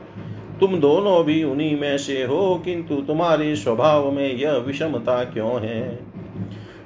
तुम 0.59 0.79
दोनों 0.79 1.23
भी 1.23 1.43
उन्हीं 1.43 1.79
में 1.79 1.97
से 1.97 2.23
हो, 2.23 2.61
किंतु 2.65 2.95
तुम्हारे 2.95 3.55
स्वभाव 3.55 4.11
में 4.11 4.35
यह 4.35 4.51
विषमता 4.51 5.23
क्यों 5.23 5.61
है? 5.61 5.99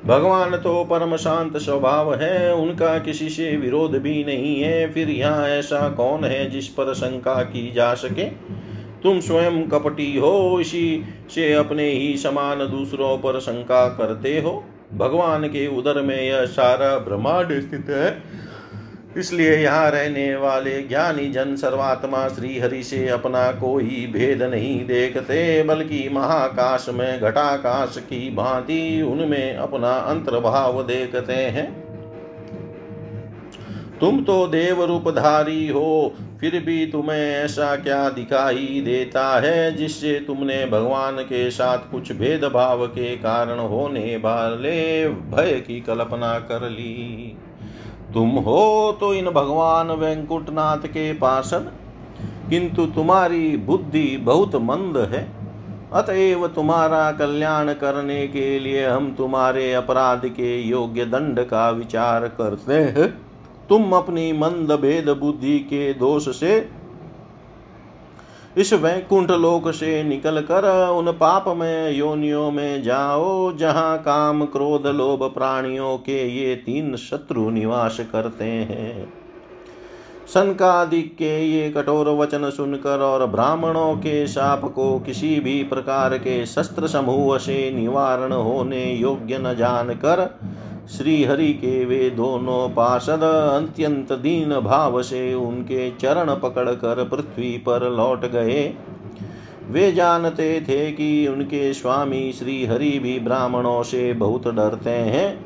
भगवान 0.06 0.58
तो 0.58 0.84
परम 0.84 1.16
शांत 1.16 1.58
स्वभाव 1.58 2.16
है, 2.16 2.56
उनका 2.56 3.00
किसी 3.00 3.30
से 3.30 3.58
विरोध 3.58 3.92
भी 3.92 4.24
नहीं 4.24 4.62
है। 4.62 4.94
फिर 4.94 5.10
यहाँ 5.10 5.48
ऐसा 5.48 5.90
कौन 5.90 6.24
है 6.24 6.50
जिस 6.50 6.68
पर 6.68 6.94
शंका 6.94 7.44
की 7.44 7.72
जा 7.72 7.94
सके? 7.94 8.24
तुम 9.04 9.20
स्वयं 9.20 9.64
कपटी 9.68 10.18
हो, 10.18 10.58
इसी 10.62 11.04
से 11.36 11.54
अपने 11.54 11.90
ही 11.90 12.18
समान 12.18 12.60
दूसरों 12.60 13.18
पर 13.18 13.40
शंका 13.40 13.88
करते 13.88 14.40
हो। 14.40 14.64
भगवान 14.94 15.48
के 15.48 15.68
उदर 15.68 16.02
में 16.02 16.22
यह 16.24 16.46
सारा 16.46 16.98
ब्रह्मांड 16.98 17.62
स्थित 17.62 17.86
है। 17.90 18.24
इसलिए 19.18 19.56
यहाँ 19.56 19.90
रहने 19.92 20.36
वाले 20.36 20.82
ज्ञानी 20.82 21.28
जन 21.30 21.56
सर्वात्मा 21.56 22.28
श्री 22.28 22.60
हरि 22.60 22.84
से 22.84 23.08
अपना 23.08 23.52
कोई 23.52 24.08
भेद 24.14 24.44
नहीं 24.44 24.86
देखते, 24.88 25.64
बल्कि 25.64 26.10
महाकाश 26.14 26.86
में, 26.90 27.20
घटाकाश 27.20 27.98
की 28.00 28.30
भांति 28.36 29.02
उनमें 29.02 29.56
अपना 29.56 29.92
अंतर्भाव 29.92 30.84
देखते 30.84 31.34
हैं। 31.34 31.70
तुम 34.00 34.24
तो 34.24 34.48
देव 34.48 34.84
रूपधारी 34.84 35.68
हो, 35.68 36.14
फिर 36.40 36.60
भी 36.60 36.86
तुम्हें 36.86 37.20
ऐसा 37.20 37.76
क्या 37.76 38.10
दिखाई 38.10 38.82
देता 38.86 39.28
है, 39.40 39.76
जिससे 39.76 40.14
तुमने 40.28 40.66
भगवान 40.66 41.18
के 41.18 41.50
साथ 41.52 41.92
कुछ 41.92 42.12
भेदभाव 42.12 42.86
के 42.88 43.16
कारण 43.18 43.60
होने 43.60 44.18
वाले 44.18 45.08
भय 45.08 45.60
की 45.60 45.80
कल्पना 45.82 46.38
कर 46.40 46.70
ली? 46.70 47.38
तुम 48.14 48.30
हो 48.30 48.98
तो 49.00 49.14
इन 49.14 49.26
भगवान 49.26 49.92
वेंकुटनाथ 49.92 50.88
के 50.88 51.14
पार्षद। 51.14 51.72
किंतु 52.50 52.86
तुम्हारी 52.86 53.58
बुद्धि 53.58 54.18
बहुत 54.18 54.56
मंद 54.56 54.98
है। 54.98 55.32
अतएव 55.94 56.48
तुम्हारा 56.48 57.12
कल्याण 57.12 57.74
करने 57.74 58.28
के 58.28 58.60
लिए 58.60 58.86
हम 58.88 59.12
तुम्हारे 59.14 59.74
अपराध 59.74 60.26
के 60.26 60.62
योग्य 60.62 61.06
दंड 61.06 61.40
का 61.40 61.70
विचार 61.70 62.28
करते 62.28 62.74
हैं। 62.74 63.08
तुम 63.70 63.94
अपनी 63.94 64.34
मंद 64.34 64.72
भेद 64.72 65.10
बुद्धि 65.10 65.60
के 65.60 65.94
दोष 65.94 66.40
से 66.40 66.81
इस 68.58 68.74
वैकुंठ 68.74 69.32
लोक 69.32 69.70
से 69.72 70.04
निकल 70.04 70.42
कर 70.42 70.66
उन 70.90 71.12
पाप 71.12 71.46
में, 71.48 71.92
योनियों 71.92 72.52
में 72.52 72.84
जाओ, 72.84 73.52
जहाँ 73.52 73.98
काम, 73.98 74.46
क्रोध, 74.46 74.88
लोभ, 74.88 75.24
प्राणियों 75.34 75.98
के 75.98 76.28
ये 76.30 76.56
तीन 76.56 76.96
शत्रु 76.96 77.50
निवास 77.50 78.00
करते 78.12 78.46
हैं। 78.46 79.14
सनकादिक 80.34 81.14
के 81.16 81.46
ये 81.46 81.70
कठोर 81.70 82.10
वचन 82.10 82.50
सुनकर 82.50 83.00
और 83.00 83.26
ब्राह्मणों 83.26 83.96
के 83.96 84.28
शाप 84.28 84.66
को 84.66 85.00
किसी 85.00 85.40
भी 85.40 85.64
प्रकार 85.64 86.18
के 86.18 86.46
शस्त्र 86.46 86.88
समूह 86.88 87.38
से 87.38 87.72
निवारण 87.72 88.32
होने 88.32 88.84
योग्य 88.94 89.38
न 89.38 89.54
जानकर 89.54 90.40
श्री 90.90 91.24
हरि 91.24 91.54
के 91.54 91.86
वे 91.86 92.10
दोनों 92.10 92.70
पार्षद 92.70 93.24
अत्यंत 93.64 94.14
दीन 94.14 94.60
भाव 94.60 95.02
से 95.02 95.34
उनके 95.34 95.92
चरण 95.92 96.36
पकड़कर 96.36 97.04
पृथ्वी 97.04 97.58
पर 97.58 97.90
लौट 97.90 98.26
गए। 98.26 98.74
वे 99.70 99.92
जानते 99.92 100.62
थे 100.62 100.92
कि 100.92 101.28
उनके 101.28 101.74
स्वामी 101.74 102.32
श्री 102.32 102.66
हरि 102.66 103.00
भी 103.00 103.20
ब्राह्मणों 103.20 103.84
से 103.84 104.14
बहुत 104.14 104.48
डरते 104.48 104.90
हैं। 104.90 105.46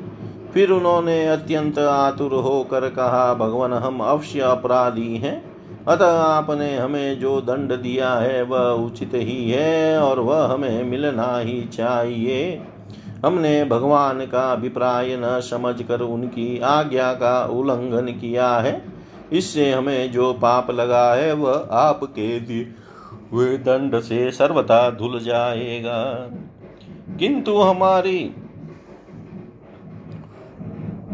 फिर 0.52 0.70
उन्होंने 0.70 1.26
अत्यंत 1.26 1.78
आतुर 1.78 2.32
होकर 2.34 2.80
कहा, 2.80 3.34
भगवान, 3.34 3.72
हम 3.72 4.00
अवश्य 4.00 4.40
अपराधी 4.40 5.16
हैं। 5.16 5.56
अतः 5.88 6.18
आपने 6.18 6.76
हमें 6.76 7.20
जो 7.20 7.40
दंड 7.40 7.72
दिया 7.72 8.14
है, 8.14 8.42
वह 8.42 8.58
उचित 8.58 9.10
ही 9.14 9.50
है 9.50 9.98
और 9.98 10.20
वह 10.20 10.46
हमें 10.46 10.84
मिलना 10.84 11.38
ही 11.38 11.62
चाहिए। 11.62 12.60
हमने 13.24 13.64
भगवान 13.64 14.26
का 14.26 14.52
अभिप्राय 14.52 15.16
न 15.16 15.40
समझकर 15.40 16.00
उनकी 16.00 16.58
आज्ञा 16.58 17.12
का 17.12 17.44
उल्लंघन 17.46 18.06
किया 18.06 18.56
है। 18.56 18.84
इससे 19.32 19.72
हमें 19.72 20.12
जो 20.12 20.32
पाप 20.32 20.70
लगा 20.70 21.14
है, 21.14 21.32
वह 21.32 21.68
आपके 21.70 22.40
दिए 22.40 22.74
हुए 23.32 23.56
दंड 23.58 24.00
से 24.00 24.30
सर्वथा 24.30 24.90
धुल 24.90 25.20
जाएगा। 25.20 26.28
किंतु 27.18 27.56
हमारी 27.56 28.34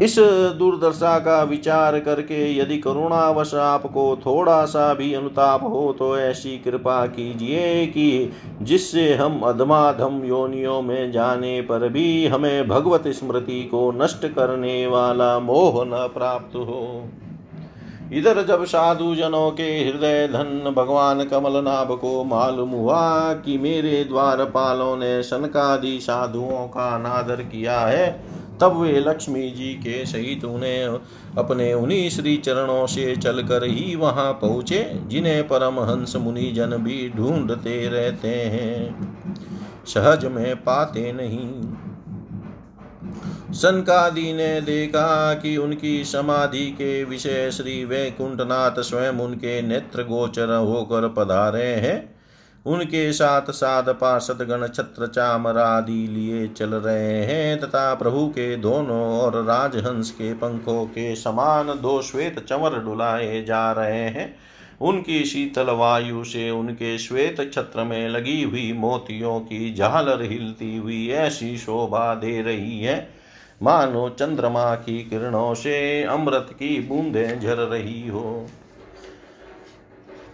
इस 0.01 0.15
दुर्दशा 0.59 1.19
का 1.19 1.43
विचार 1.43 1.99
करके 1.99 2.57
यदि 2.57 2.77
करुणावश 2.77 3.53
आपको 3.53 4.15
थोड़ा 4.15 4.65
सा 4.65 4.93
भी 4.93 5.13
अनुताप 5.13 5.63
हो 5.63 5.95
तो 5.99 6.17
ऐसी 6.17 6.57
कृपा 6.57 7.05
कीजिए 7.05 7.85
कि 7.85 8.31
जिससे 8.61 9.13
हम 9.13 9.39
अधमाधम 9.39 10.21
योनियों 10.25 10.81
में 10.81 11.11
जाने 11.11 11.61
पर 11.61 11.89
भी 11.89 12.27
हमें 12.27 12.67
भगवत 12.67 13.07
स्मृति 13.07 13.63
को 13.63 13.91
नष्ट 13.91 14.25
करने 14.25 14.87
वाला 14.87 15.39
मोह 15.39 15.83
न 15.85 16.07
प्राप्त 16.13 16.55
हो। 16.55 17.09
इधर 18.13 18.43
जब 18.45 18.65
साधु 18.65 19.15
जनों 19.15 19.51
के 19.51 19.63
हृदय 19.63 20.27
धन 20.27 20.73
भगवान 20.77 21.23
कमल 21.23 21.63
नाभ 21.63 21.91
को 21.91 22.23
मालूम 22.23 22.69
हुआ 22.69 23.33
कि 23.33 23.57
मेरे 23.57 24.03
द्वारपालों 24.03 24.97
ने 24.97 25.23
सनकादि 25.23 25.99
साधुओं 26.01 26.67
का 26.67 26.95
अनादर 26.95 27.35
किया 27.35 27.79
है 27.79 28.42
तब 28.61 28.77
वे 28.77 28.99
लक्ष्मी 28.99 29.51
जी 29.51 29.73
के 29.73 30.05
सहित 30.05 30.45
उन्हें 30.45 30.99
अपने 31.37 31.73
उन्हीं 31.73 32.09
श्री 32.09 32.37
चरणों 32.37 32.87
से 32.87 33.15
चलकर 33.15 33.63
ही 33.63 33.95
वहाँ 33.95 34.33
पहुँचे, 34.33 34.99
जिन्हें 35.07 35.47
परम 35.47 35.79
हंस 35.79 36.15
मुनि 36.15 36.51
जन 36.51 36.77
भी 36.77 37.09
ढूंढते 37.15 37.89
रहते 37.89 38.27
हैं। 38.27 38.95
सहज 39.85 40.25
में 40.25 40.55
पाते 40.55 41.13
नहीं। 41.13 41.63
सनकादि 43.53 44.33
ने 44.33 44.61
देखा 44.61 45.33
कि 45.33 45.57
उनकी 45.57 46.03
समाधि 46.03 46.65
के 46.71 47.03
विषय 47.03 47.51
श्री 47.51 47.85
वैकुंठनाथ 47.85 48.81
स्वयं 48.81 49.13
उनके 49.13 49.61
नेत्र 49.61 50.03
गोचर 50.03 50.55
होकर 50.55 51.07
पधारे 51.07 51.65
हैं। 51.65 52.12
उनके 52.65 53.13
साथ 53.13 53.51
साथ 53.51 53.83
पार्षद 53.83 54.41
गण 54.41 54.67
छत्र 54.67 55.07
चामर 55.07 55.57
आदि 55.57 56.07
लिए 56.07 56.47
चल 56.47 56.69
रहे 56.69 57.23
हैं 57.25 57.59
तथा 57.59 57.93
प्रभु 57.93 58.27
के 58.27 58.55
दोनों 58.57 59.01
और 59.19 59.43
राजहंस 59.43 60.11
के 60.11 60.33
पंखों 60.33 60.85
के 60.85 61.15
समान 61.15 61.67
दो 61.67 62.01
श्वेत 62.01 62.39
चमर 62.39 62.79
डुलाए 62.79 63.43
जा 63.43 63.71
रहे 63.71 64.09
हैं। 64.09 64.35
उनकी 64.81 65.23
शीतल 65.25 65.69
वायु 65.71 66.23
से 66.23 66.49
उनके 66.49 66.97
श्वेत 66.97 67.51
छत्र 67.53 67.83
में 67.83 68.09
लगी 68.09 68.43
हुई 68.43 68.73
मोतियों 68.73 69.39
की 69.39 69.73
झालर 69.73 70.21
हिलती 70.21 70.77
हुई 70.77 71.07
ऐसी 71.09 71.57
शोभा 71.57 72.15
दे 72.15 72.41
रही 72.41 72.79
है। 72.79 73.09
मानो 73.63 74.09
चंद्रमा 74.09 74.75
की 74.75 75.03
किरणों 75.03 75.53
से 75.53 76.03
अमृत 76.03 76.47
की 76.51 76.79
बूंदें 76.79 77.39
झर 77.39 77.55
रही 77.55 78.07
हो। 78.07 78.47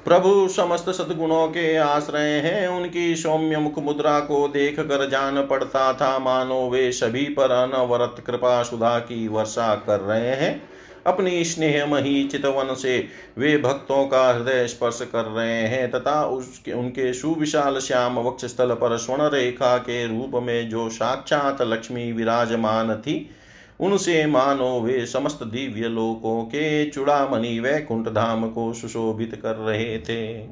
प्रभु 0.10 0.48
समस्त 0.48 0.90
सदगुणों 0.90 1.48
के 1.48 1.76
आश्रय 1.78 2.30
हैं। 2.40 2.68
उनकी 2.68 3.16
सौम्य 3.16 3.58
मुख 3.58 3.78
मुद्रा 3.80 4.20
को 4.20 4.48
देख 4.48 4.80
कर 4.80 5.10
जान 5.10 5.42
पड़ता 5.48 5.94
था। 5.94 6.20
मानो 6.20 6.70
वे 6.70 6.92
सभी 6.92 7.26
पर 7.26 7.52
अनवरत 7.52 8.24
कृपा 8.28 8.64
सुधा 8.64 9.00
की 9.00 9.28
वर्षा 9.28 9.76
कर 9.76 10.00
रहे 10.00 10.36
हैं। 10.36 10.70
अपनी 11.08 11.44
स्नेहमही 11.44 12.24
चितवन 12.24 12.74
से 12.76 13.08
वे 13.38 13.58
भक्तों 13.58 14.06
का 14.08 14.28
हृदय 14.34 14.68
स्पर्श 14.68 15.08
कर 15.14 15.26
रहे 15.26 15.62
हैं 15.68 15.92
तथा 15.92 16.24
उसके, 16.26 16.72
उनके 16.72 17.14
सुविशाल 17.14 17.80
श्याम 17.80 18.20
वक्ष 18.20 18.46
स्थल 18.46 18.74
पर 18.74 18.98
स्वर्ण 18.98 19.30
रेखा 19.30 19.78
के 19.78 20.06
रूप 20.08 20.44
में 20.44 20.70
जो 20.70 20.90
साक्षात 20.90 21.62
लक्ष्मी 21.62 22.12
विराजमान 22.12 22.96
थी 22.96 23.30
उनसे 23.80 24.26
मानो 24.26 24.80
वे 24.82 25.06
समस्त 25.06 25.44
दिव्य 25.44 25.88
लोकों 25.88 26.42
के 26.44 26.86
चुड़ामणि 26.90 27.60
वैकुंठ 27.60 28.08
धाम 28.08 28.50
को 28.50 28.72
सुशोभित 28.74 29.40
कर 29.44 29.56
रहे 29.56 29.98
थे। 30.00 30.48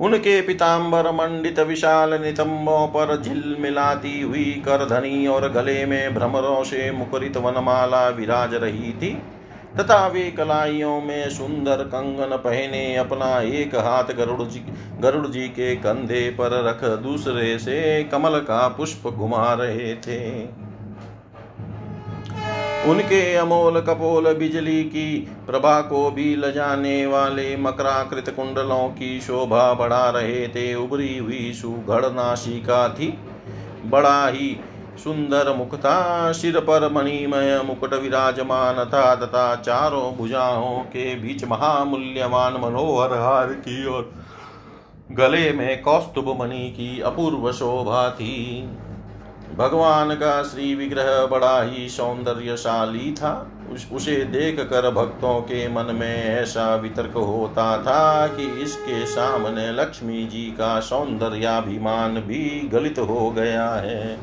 उनके 0.00 0.40
पिताम्बर 0.42 1.10
मंडित 1.12 1.58
विशाल 1.60 2.14
नितंबों 2.22 2.86
पर 2.86 3.20
झिल 3.22 3.56
मिलाती 3.60 4.20
हुई 4.20 4.44
करधनी 4.66 5.26
और 5.26 5.48
गले 5.52 5.84
में 5.86 6.14
भ्रमरों 6.14 6.62
से 6.64 6.90
मुखरित 6.90 7.36
वनमाला 7.36 8.08
विराज 8.08 8.54
रही 8.54 8.92
थी, 8.92 9.10
तथा 9.78 10.06
वे 10.06 10.22
कलाइयों 10.30 11.00
में 11.00 11.28
सुंदर 11.30 11.82
कंगन 11.84 12.36
पहने 12.36 12.96
अपना 12.96 13.40
एक 13.40 13.74
हाथ 13.76 14.14
गरुड़ 14.14 14.42
जी 14.42 14.60
गरुड़ 15.00 15.26
जी 15.26 15.48
के 15.48 15.74
कंधे 15.76 16.28
पर 16.30 16.62
रख 16.64 16.84
दूसरे 17.02 17.58
से 17.58 18.04
कमल 18.04 18.38
का 18.40 18.66
पुष्प 18.68 19.08
घुमा 19.08 19.52
रहे 19.54 19.94
थे। 19.96 20.67
उनके 22.88 23.34
अमोल 23.34 23.80
कपोल 23.80 24.34
बिजली 24.34 24.82
की 24.84 25.28
प्रभा 25.46 25.80
को 25.80 26.10
भी 26.10 26.36
लजाने 26.36 27.06
वाले 27.06 27.56
मकराकृत 27.56 28.28
कुंडलों 28.36 28.88
की 28.88 29.20
शोभा 29.20 29.72
बढ़ा 29.74 30.10
रहे 30.10 30.48
थे। 30.48 30.74
उभरी 30.74 31.18
हुई 31.18 31.52
सुघड़ 31.52 32.04
नाशिका 32.06 32.88
थी। 32.88 33.08
बड़ा 33.86 34.26
ही 34.28 34.56
सुंदर 35.04 35.54
मुख 35.56 35.74
था। 35.74 36.32
सिर 36.32 36.60
पर 36.60 36.88
मणिमय 36.92 37.60
मुकुट 37.66 37.94
विराजमान 37.94 38.84
था 38.84 39.14
तथा 39.14 39.54
चारों 39.56 40.16
भुजाओं 40.16 40.78
के 40.86 41.14
बीच 41.14 41.44
महामूल्यवान 41.44 42.54
मनोहर 42.54 43.12
हार 43.12 43.52
की 43.52 43.84
और 43.86 44.10
गले 45.12 45.52
में 45.52 45.82
कौस्तुभ 45.82 46.36
मणि 46.40 46.68
की 46.70 47.00
अपूर्व 47.00 47.52
शोभा 47.52 48.10
थी। 48.10 48.36
भगवान 49.56 50.14
का 50.14 50.42
श्री 50.42 50.74
विग्रह 50.74 51.26
बड़ा 51.26 51.62
ही 51.62 51.88
सौंदर्यशाली 51.88 53.12
था। 53.12 53.52
उस, 53.72 53.88
उसे 53.92 54.16
देख 54.16 54.60
कर 54.60 54.90
भक्तों 54.90 55.40
के 55.40 55.68
मन 55.68 55.94
में 55.94 56.24
ऐसा 56.24 56.74
वितर्क 56.74 57.12
होता 57.12 57.78
था 57.78 58.26
कि 58.26 58.42
इसके 58.42 59.06
सामने 59.06 59.72
लक्ष्मी 59.72 60.26
जी 60.26 60.44
का 60.44 60.80
सौंदर्याभिमान 60.80 62.14
भी 62.14 62.68
गलित 62.72 62.98
हो 62.98 63.30
गया 63.30 63.70
है। 63.70 64.18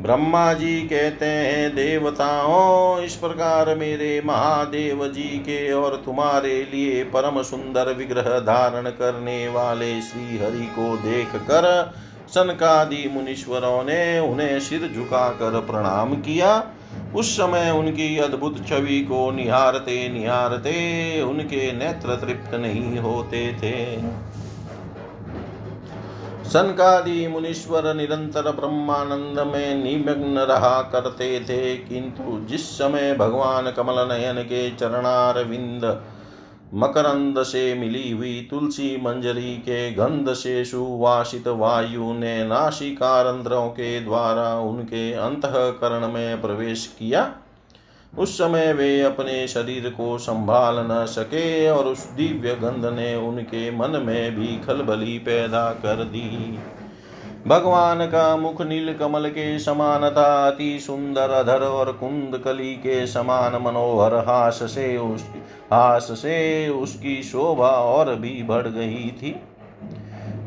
ब्रह्मा 0.00 0.52
जी 0.52 0.80
कहते 0.80 1.26
हैं, 1.26 1.74
देवताओं, 1.74 3.00
इस 3.00 3.16
प्रकार 3.16 3.74
मेरे 3.74 4.22
महादेव 4.26 5.08
जी 5.08 5.28
के 5.38 5.72
और 5.72 6.02
तुम्हारे 6.04 6.68
लिए 6.74 7.04
परम 7.04 7.42
सुंदर 7.42 7.92
विग्रह 7.92 8.38
धारण 8.40 8.90
करने 8.90 9.48
वाले 9.48 10.00
श्री 10.02 10.38
हरि 10.38 10.66
को 10.66 10.96
देख 10.96 11.28
कर 11.36 11.92
सनकादि 12.34 13.08
मुनीश्वरों 13.12 13.82
ने 13.84 14.18
उन्हें 14.20 14.58
सिर 14.60 14.90
झुकाकर 14.94 15.60
प्रणाम 15.60 16.14
किया। 16.20 16.52
उस 17.14 17.32
समय 17.36 17.70
उनकी 17.70 18.16
अद्भुत 18.18 18.56
छवि 18.66 19.00
को 19.02 19.30
निहारते 19.30 20.08
निहारते 20.08 20.72
उनके 21.22 21.72
नेत्र 21.72 22.16
तृप्त 22.16 22.54
नहीं 22.54 22.98
होते 22.98 23.52
थे। 23.52 23.80
सनकादि 26.44 27.26
मुनीश्वर 27.28 27.94
निरंतर 27.94 28.50
ब्रह्मानंद 28.50 29.38
में 29.46 29.74
निमग्न 29.74 30.38
रहा 30.46 30.80
करते 30.92 31.28
थे, 31.40 31.76
किंतु 31.78 32.38
जिस 32.46 32.68
समय 32.70 33.14
भगवान 33.14 33.70
कमल 33.70 34.06
नयन 34.08 34.42
के 34.42 34.68
चरणार 34.70 35.42
विंद 35.44 35.84
मकरंद 36.74 37.42
से 37.42 37.74
मिली 37.74 38.10
हुई 38.10 38.48
तुलसी 38.50 38.96
मंजरी 38.96 39.56
के 39.56 39.90
गंध 39.92 40.32
से 40.32 40.64
सुवासित 40.64 41.48
वायु 41.48 42.12
ने 42.12 42.44
नाशिकारंध्रों 42.44 43.68
के 43.68 44.00
द्वारा 44.00 44.54
उनके 44.58 45.12
अंतकरण 45.12 46.08
में 46.08 46.40
प्रवेश 46.40 46.96
किया। 46.98 47.34
उस 48.18 48.38
समय 48.38 48.72
वे 48.72 49.00
अपने 49.00 49.48
शरीर 49.48 49.88
को 49.90 50.18
संभाल 50.18 50.74
न 50.78 51.06
सके 51.06 51.68
और 51.68 51.84
उस 51.84 52.10
दिव्य 52.10 52.54
गंध 52.54 52.86
ने 52.86 53.14
उनके 53.16 53.70
मन 53.70 54.02
में 54.06 54.36
भी 54.36 54.58
खलबली 54.58 55.18
पैदा 55.18 55.70
कर 55.70 56.04
दी। 56.04 56.58
भगवान 57.46 58.06
का 58.06 58.36
मुख 58.36 58.60
नील 58.62 58.92
कमल 58.94 59.28
के 59.28 59.58
समान 59.58 60.02
था, 60.10 60.48
अति 60.48 60.78
सुंदर, 60.80 61.30
अधर 61.30 61.62
और 61.62 61.92
कुंद 61.92 62.42
कली 62.44 62.74
के 62.74 63.06
समान 63.06 63.52
मनोहर 63.62 64.14
हास 64.14 64.60
से 64.62 64.96
उस, 64.98 65.24
हास 65.72 66.08
से 66.12 66.68
उसकी 66.68 67.22
शोभा 67.22 67.68
और 67.68 68.14
भी 68.14 68.42
बढ़ 68.42 68.66
गई 68.66 69.10
थी। 69.22 69.34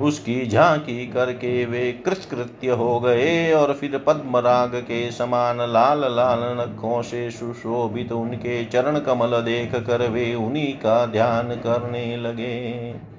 उसकी 0.01 0.45
झांकी 0.47 1.07
करके 1.07 1.65
वे 1.65 1.91
कृतकृत्य 1.91 2.69
हो 2.69 2.99
गए 2.99 3.53
और 3.53 3.73
फिर 3.73 3.97
पद्मराग 3.97 4.75
के 4.75 5.11
समान 5.11 5.57
लाल 5.61 5.99
लाल 6.15 6.39
नखों 6.41 7.01
से 7.01 7.29
सुशोभित 7.31 8.11
उनके 8.11 8.65
चरण 8.65 8.99
कमल 8.99 9.41
देख 9.41 9.75
कर 9.75 10.07
वे 10.09 10.35
उन्हीं 10.35 10.73
का 10.73 11.05
ध्यान 11.05 11.55
करने 11.55 12.17
लगे। 12.17 13.14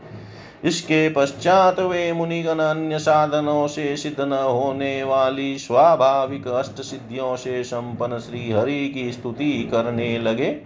इसके 0.65 1.09
पश्चात 1.09 1.81
वे 1.81 2.13
मुनिगण 2.13 2.59
अन्य 2.59 2.99
साधनों 2.99 3.67
से 3.67 3.97
सिद्ध 3.97 4.21
न 4.21 4.33
होने 4.33 5.03
वाली 5.05 5.59
स्वाभाविक 5.59 6.49
अष्ट 6.49 6.81
सिद्धियों 6.81 7.37
से 7.37 7.65
संपन्न 7.65 8.19
श्री 8.19 8.51
हरि 8.53 8.89
की 8.89 9.13
स्तुति 9.13 9.69
करने 9.73 10.19
लगे। 10.19 10.57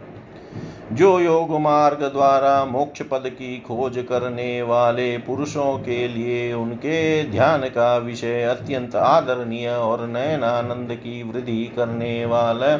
जो 0.93 1.21
योग 1.21 1.51
मार्ग 1.61 2.03
द्वारा 2.03 2.65
मोक्ष 2.65 3.03
पद 3.03 3.23
की 3.27 3.57
खोज 3.59 3.99
करने 4.09 4.63
वाले 4.63 5.19
पुरुषों 5.19 5.79
के 5.79 6.09
लिए 6.09 6.53
उनके 6.53 7.25
ध्यान 7.25 7.61
का 7.61 7.97
विषय 7.97 8.43
अत्यंत 8.43 8.97
आदरणीय 8.97 9.69
और 9.69 10.07
नयनानंद 10.07 10.95
की 10.95 11.23
वृद्धि 11.23 11.65
करने 11.77 12.25
वाला 12.27 12.77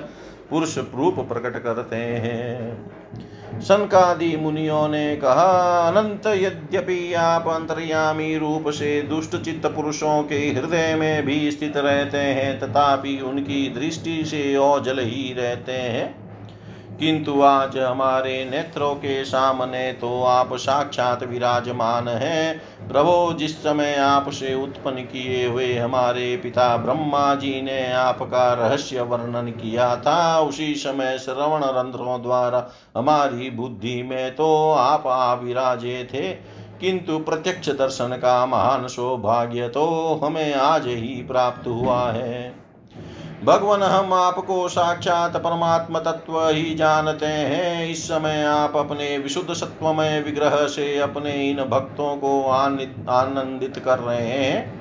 पुरुष 0.51 0.79
रूप 0.79 1.19
प्रकट 1.29 1.63
करते 1.63 1.97
हैं। 1.97 2.91
सनकादि 3.59 4.37
मुनियों 4.37 4.89
ने 4.89 5.17
कहा, 5.17 5.89
अनंत 5.89 6.27
यद्यपि 6.27 7.15
आप 7.15 7.49
अंतर्यामी 7.49 8.37
रूप 8.39 8.69
से 8.69 9.03
दुष्ट 9.03 9.37
चित्त 9.37 9.67
पुरुषों 9.67 10.23
के 10.23 10.35
हृदय 10.35 10.95
में 10.95 11.27
भी 11.27 11.51
स्थित 11.51 11.77
रहते 11.77 12.19
हैं, 12.19 12.61
तथापि 12.61 13.21
उनकी 13.21 13.69
दृष्टि 13.69 14.25
से 14.25 14.57
ओझल 14.57 14.99
ही 14.99 15.35
रहते 15.35 15.73
हैं। 15.73 16.30
किंतु 17.01 17.43
आज 17.43 17.79
हमारे 17.79 18.45
नेत्रों 18.45 18.95
के 18.95 19.25
सामने 19.25 19.93
तो 19.93 20.23
आप 20.23 20.55
साक्षात 20.55 21.23
विराजमान 21.23 22.09
हैं। 22.09 22.61
प्रभो, 22.89 23.33
जिस 23.33 23.57
समय 23.59 23.95
आपसे 23.95 24.55
उत्पन्न 24.55 24.97
किए 24.97 25.47
हुए 25.47 25.75
हमारे 25.75 26.37
पिता 26.37 26.77
ब्रह्मा 26.77 27.35
जी 27.35 27.63
ने 27.63 27.93
आपका 27.93 28.53
रहस्य 28.53 29.01
वर्णन 29.01 29.51
किया 29.51 29.97
था, 29.97 30.41
उसी 30.41 30.75
समय 30.75 31.19
श्रवण 31.19 31.65
रंध्रों 31.65 32.23
द्वारा 32.23 32.71
हमारी 32.97 33.51
बुद्धि 33.51 34.03
में 34.03 34.37
तो 34.37 34.73
आप 34.73 35.07
आविराजे 35.07 36.09
थे। 36.15 36.33
किंतु 36.81 37.19
प्रत्यक्ष 37.19 37.69
दर्शन 37.69 38.09
का 38.09 38.47
महान 38.47 38.87
सौभाग्य 38.89 39.69
तो 39.69 40.21
हमें 40.25 40.55
आज 40.55 40.87
ही 40.87 41.25
प्राप्त 41.29 41.67
हुआ 41.67 42.11
है। 42.11 42.60
भगवान 43.45 43.83
हम 43.83 44.13
आपको 44.13 44.69
साक्षात 44.69 45.37
परमात्म 45.37 45.99
तत्व 45.99 46.39
ही 46.41 46.75
जानते 46.75 47.27
हैं। 47.27 47.87
इस 47.89 48.03
समय 48.05 48.43
आप 48.45 48.77
अपने 48.77 49.17
विशुद्ध 49.19 49.55
सत्वमय 49.55 50.21
विग्रह 50.21 50.67
से 50.67 50.99
अपने 50.99 51.33
इन 51.51 51.65
भक्तों 51.65 52.17
को 52.17 52.43
आनंदित 52.49 53.79
कर 53.79 53.99
रहे 53.99 54.27
हैं। 54.29 54.81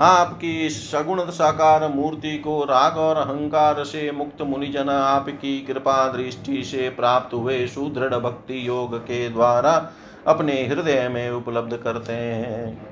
आपकी 0.00 0.70
सगुण 0.70 1.24
साकार 1.30 1.88
मूर्ति 1.88 2.36
को 2.38 2.62
राग 2.64 2.96
और 2.96 3.16
अहंकार 3.16 3.84
से 3.84 4.10
मुक्त 4.12 4.42
मुनिजन 4.42 4.88
आपकी 4.88 5.60
कृपा 5.60 6.06
दृष्टि 6.08 6.62
से 6.64 6.88
प्राप्त 6.90 7.34
हुए 7.34 7.66
सुदृढ़ 7.66 8.14
भक्ति 8.14 8.68
योग 8.68 8.98
के 8.98 9.28
द्वारा 9.28 9.74
अपने 10.26 10.54
हृदय 10.66 11.08
में 11.08 11.30
उपलब्ध 11.30 11.76
करते 11.76 12.12
हैं। 12.12 12.89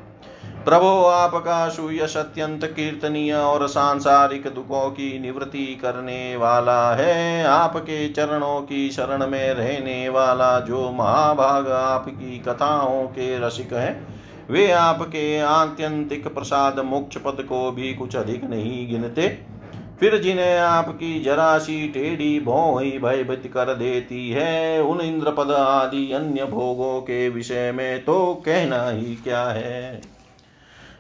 प्रभो 0.69 1.05
आपका 1.05 1.69
सुयश 1.69 2.17
अत्यंत 2.17 2.65
कीर्तनीय 2.65 3.33
और 3.35 3.67
सांसारिक 3.69 4.47
दुखों 4.47 4.91
की 4.91 5.19
निवृत्ति 5.19 5.65
करने 5.83 6.37
वाला 6.37 6.95
है। 6.95 7.45
आपके 7.45 8.09
चरणों 8.09 8.61
की 8.61 8.91
शरण 8.91 9.27
में 9.27 9.55
रहने 9.55 10.09
वाला 10.09 10.59
जो 10.61 10.91
महाभाग 10.93 11.69
आपकी 11.69 12.39
कथाओं 12.39 13.07
के 13.07 13.39
रसिक 13.39 13.73
हैं, 13.73 14.19
वे 14.51 14.71
आपके 14.73 15.39
आत्यंतिक 15.39 16.29
प्रसाद 16.35 16.79
मोक्ष 16.79 17.17
पद 17.17 17.43
को 17.43 17.71
भी 17.71 17.95
कुछ 17.95 18.17
अधिक 18.17 18.45
नहीं 18.45 18.87
गिनते। 18.91 19.29
फिर 20.01 20.19
जिन्हें 20.19 20.59
आपकी 20.59 21.21
जरा 21.21 21.59
सी 21.59 21.89
टेढ़ी 21.89 22.41
भोई 22.41 22.91
भयभीत 23.05 23.51
कर 23.55 23.75
देती 23.75 24.31
है, 24.31 24.83
उन 24.83 25.01
इंद्र 25.01 25.31
पद 25.31 25.51
आदि 25.51 26.13
अन्य 26.13 26.45
भोगों 26.45 27.01
के 27.01 27.29
विषय 27.29 27.73
में 27.73 28.05
तो 28.05 28.35
कहना 28.47 28.89
ही 28.89 29.15
क्या 29.15 29.45
है। 29.45 30.18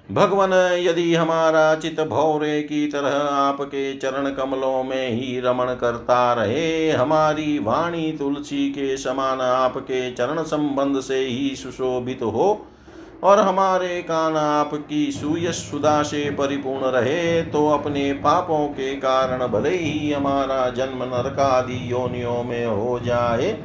भगवान, 0.09 0.53
यदि 0.79 1.15
हमारा 1.15 1.75
चित 1.75 2.01
भौरे 2.01 2.61
की 2.63 2.87
तरह 2.89 3.17
आपके 3.31 3.93
चरण 3.95 4.31
कमलों 4.35 4.83
में 4.85 5.09
ही 5.11 5.39
रमण 5.41 5.75
करता 5.75 6.33
रहे, 6.35 6.91
हमारी 6.91 7.59
वाणी 7.59 8.11
तुलसी 8.13 8.69
के 8.71 8.97
समान 8.97 9.41
आपके 9.41 10.11
चरण 10.13 10.43
संबंध 10.45 11.01
से 11.01 11.19
ही 11.19 11.55
सुशोभित 11.57 12.23
हो, 12.23 12.67
और 13.23 13.41
हमारे 13.41 14.01
कान 14.03 14.37
आपकी 14.37 15.11
सुयश 15.13 15.57
सुधा 15.71 16.03
से 16.03 16.29
परिपूर्ण 16.31 16.91
रहे 16.93 17.43
तो 17.45 17.69
अपने 17.69 18.13
पापों 18.25 18.67
के 18.71 18.95
कारण 18.97 19.47
भले 19.51 19.77
ही 19.77 20.13
हमारा 20.13 20.69
जन्म 20.71 21.03
नरकादि 21.07 21.81
योनियों 21.93 22.43
में 22.45 22.67
हो 22.67 22.99
जाए, 23.01 23.57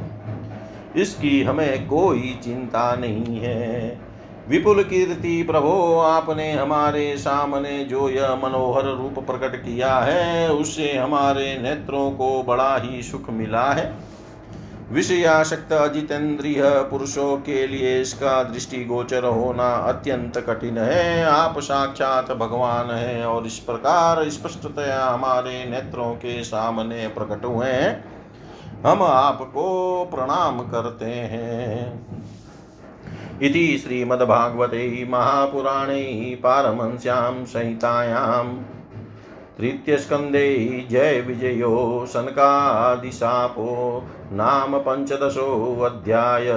इसकी 0.95 1.41
हमें 1.43 1.87
कोई 1.87 2.39
चिंता 2.43 2.95
नहीं 2.95 3.39
है। 3.39 4.12
विपुल 4.49 4.83
कीर्ति 4.83 5.43
प्रभो, 5.43 5.99
आपने 5.99 6.51
हमारे 6.51 7.17
सामने 7.17 7.83
जो 7.83 8.09
यह 8.09 8.35
मनोहर 8.35 8.83
रूप 8.83 9.25
प्रकट 9.27 9.55
किया 9.55 9.99
है, 9.99 10.51
उससे 10.53 10.97
हमारे 10.97 11.57
नेत्रों 11.57 12.11
को 12.11 12.43
बड़ा 12.43 12.77
ही 12.77 13.03
सुख 13.03 13.29
मिला 13.29 13.73
है। 13.73 13.95
विषयाशक्त 14.91 15.73
अजितेंद्रिय 15.73 16.61
पुरुषों 16.63 17.37
के 17.37 17.67
लिए 17.67 18.01
इसका 18.01 18.43
दृष्टि 18.43 18.83
गोचर 18.83 19.23
होना 19.23 19.73
अत्यंत 19.75 20.37
कठिन 20.37 20.77
है। 20.77 21.25
आप 21.25 21.59
साक्षात 21.59 22.31
भगवान 22.31 22.91
है 22.91 23.25
और 23.25 23.47
इस 23.47 23.59
प्रकार 23.59 24.29
स्पष्टतया 24.29 25.05
हमारे 25.05 25.65
नेत्रों 25.65 26.15
के 26.15 26.43
सामने 26.43 27.07
प्रकट 27.07 27.45
हुए 27.45 27.67
हैं। 27.67 28.05
हम 28.87 29.03
आपको 29.03 29.65
प्रणाम 30.15 30.59
करते 30.59 31.05
हैं। 31.05 32.03
इति 33.43 33.77
श्रीमद्भागवते 33.77 35.07
महापुराणे 35.09 36.35
पारमंस्यां 36.43 37.45
संहितायां 37.45 38.63
तृतीयस्कन्धे 39.57 40.87
जय 40.91 41.21
विजयो 41.21 42.05
सनकादिशापो 42.07 44.03
नाम 44.31 44.77
पञ्चदशोऽध्याय 44.77 46.47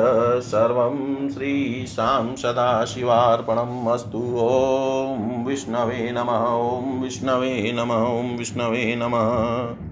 सर्वं 0.41 1.29
श्रीशां 1.29 2.37
सदाशिवार्पणम् 2.37 3.89
अस्तु। 3.89 4.37
ॐ 4.39 5.45
विष्णवे 5.47 6.11
नमः, 6.13 6.47
ॐ 6.49 7.03
विष्णवे 7.03 7.73
नमः, 7.75 8.05
ॐ 8.05 8.37
विष्णवे 8.37 8.97
नमः। 8.97 9.77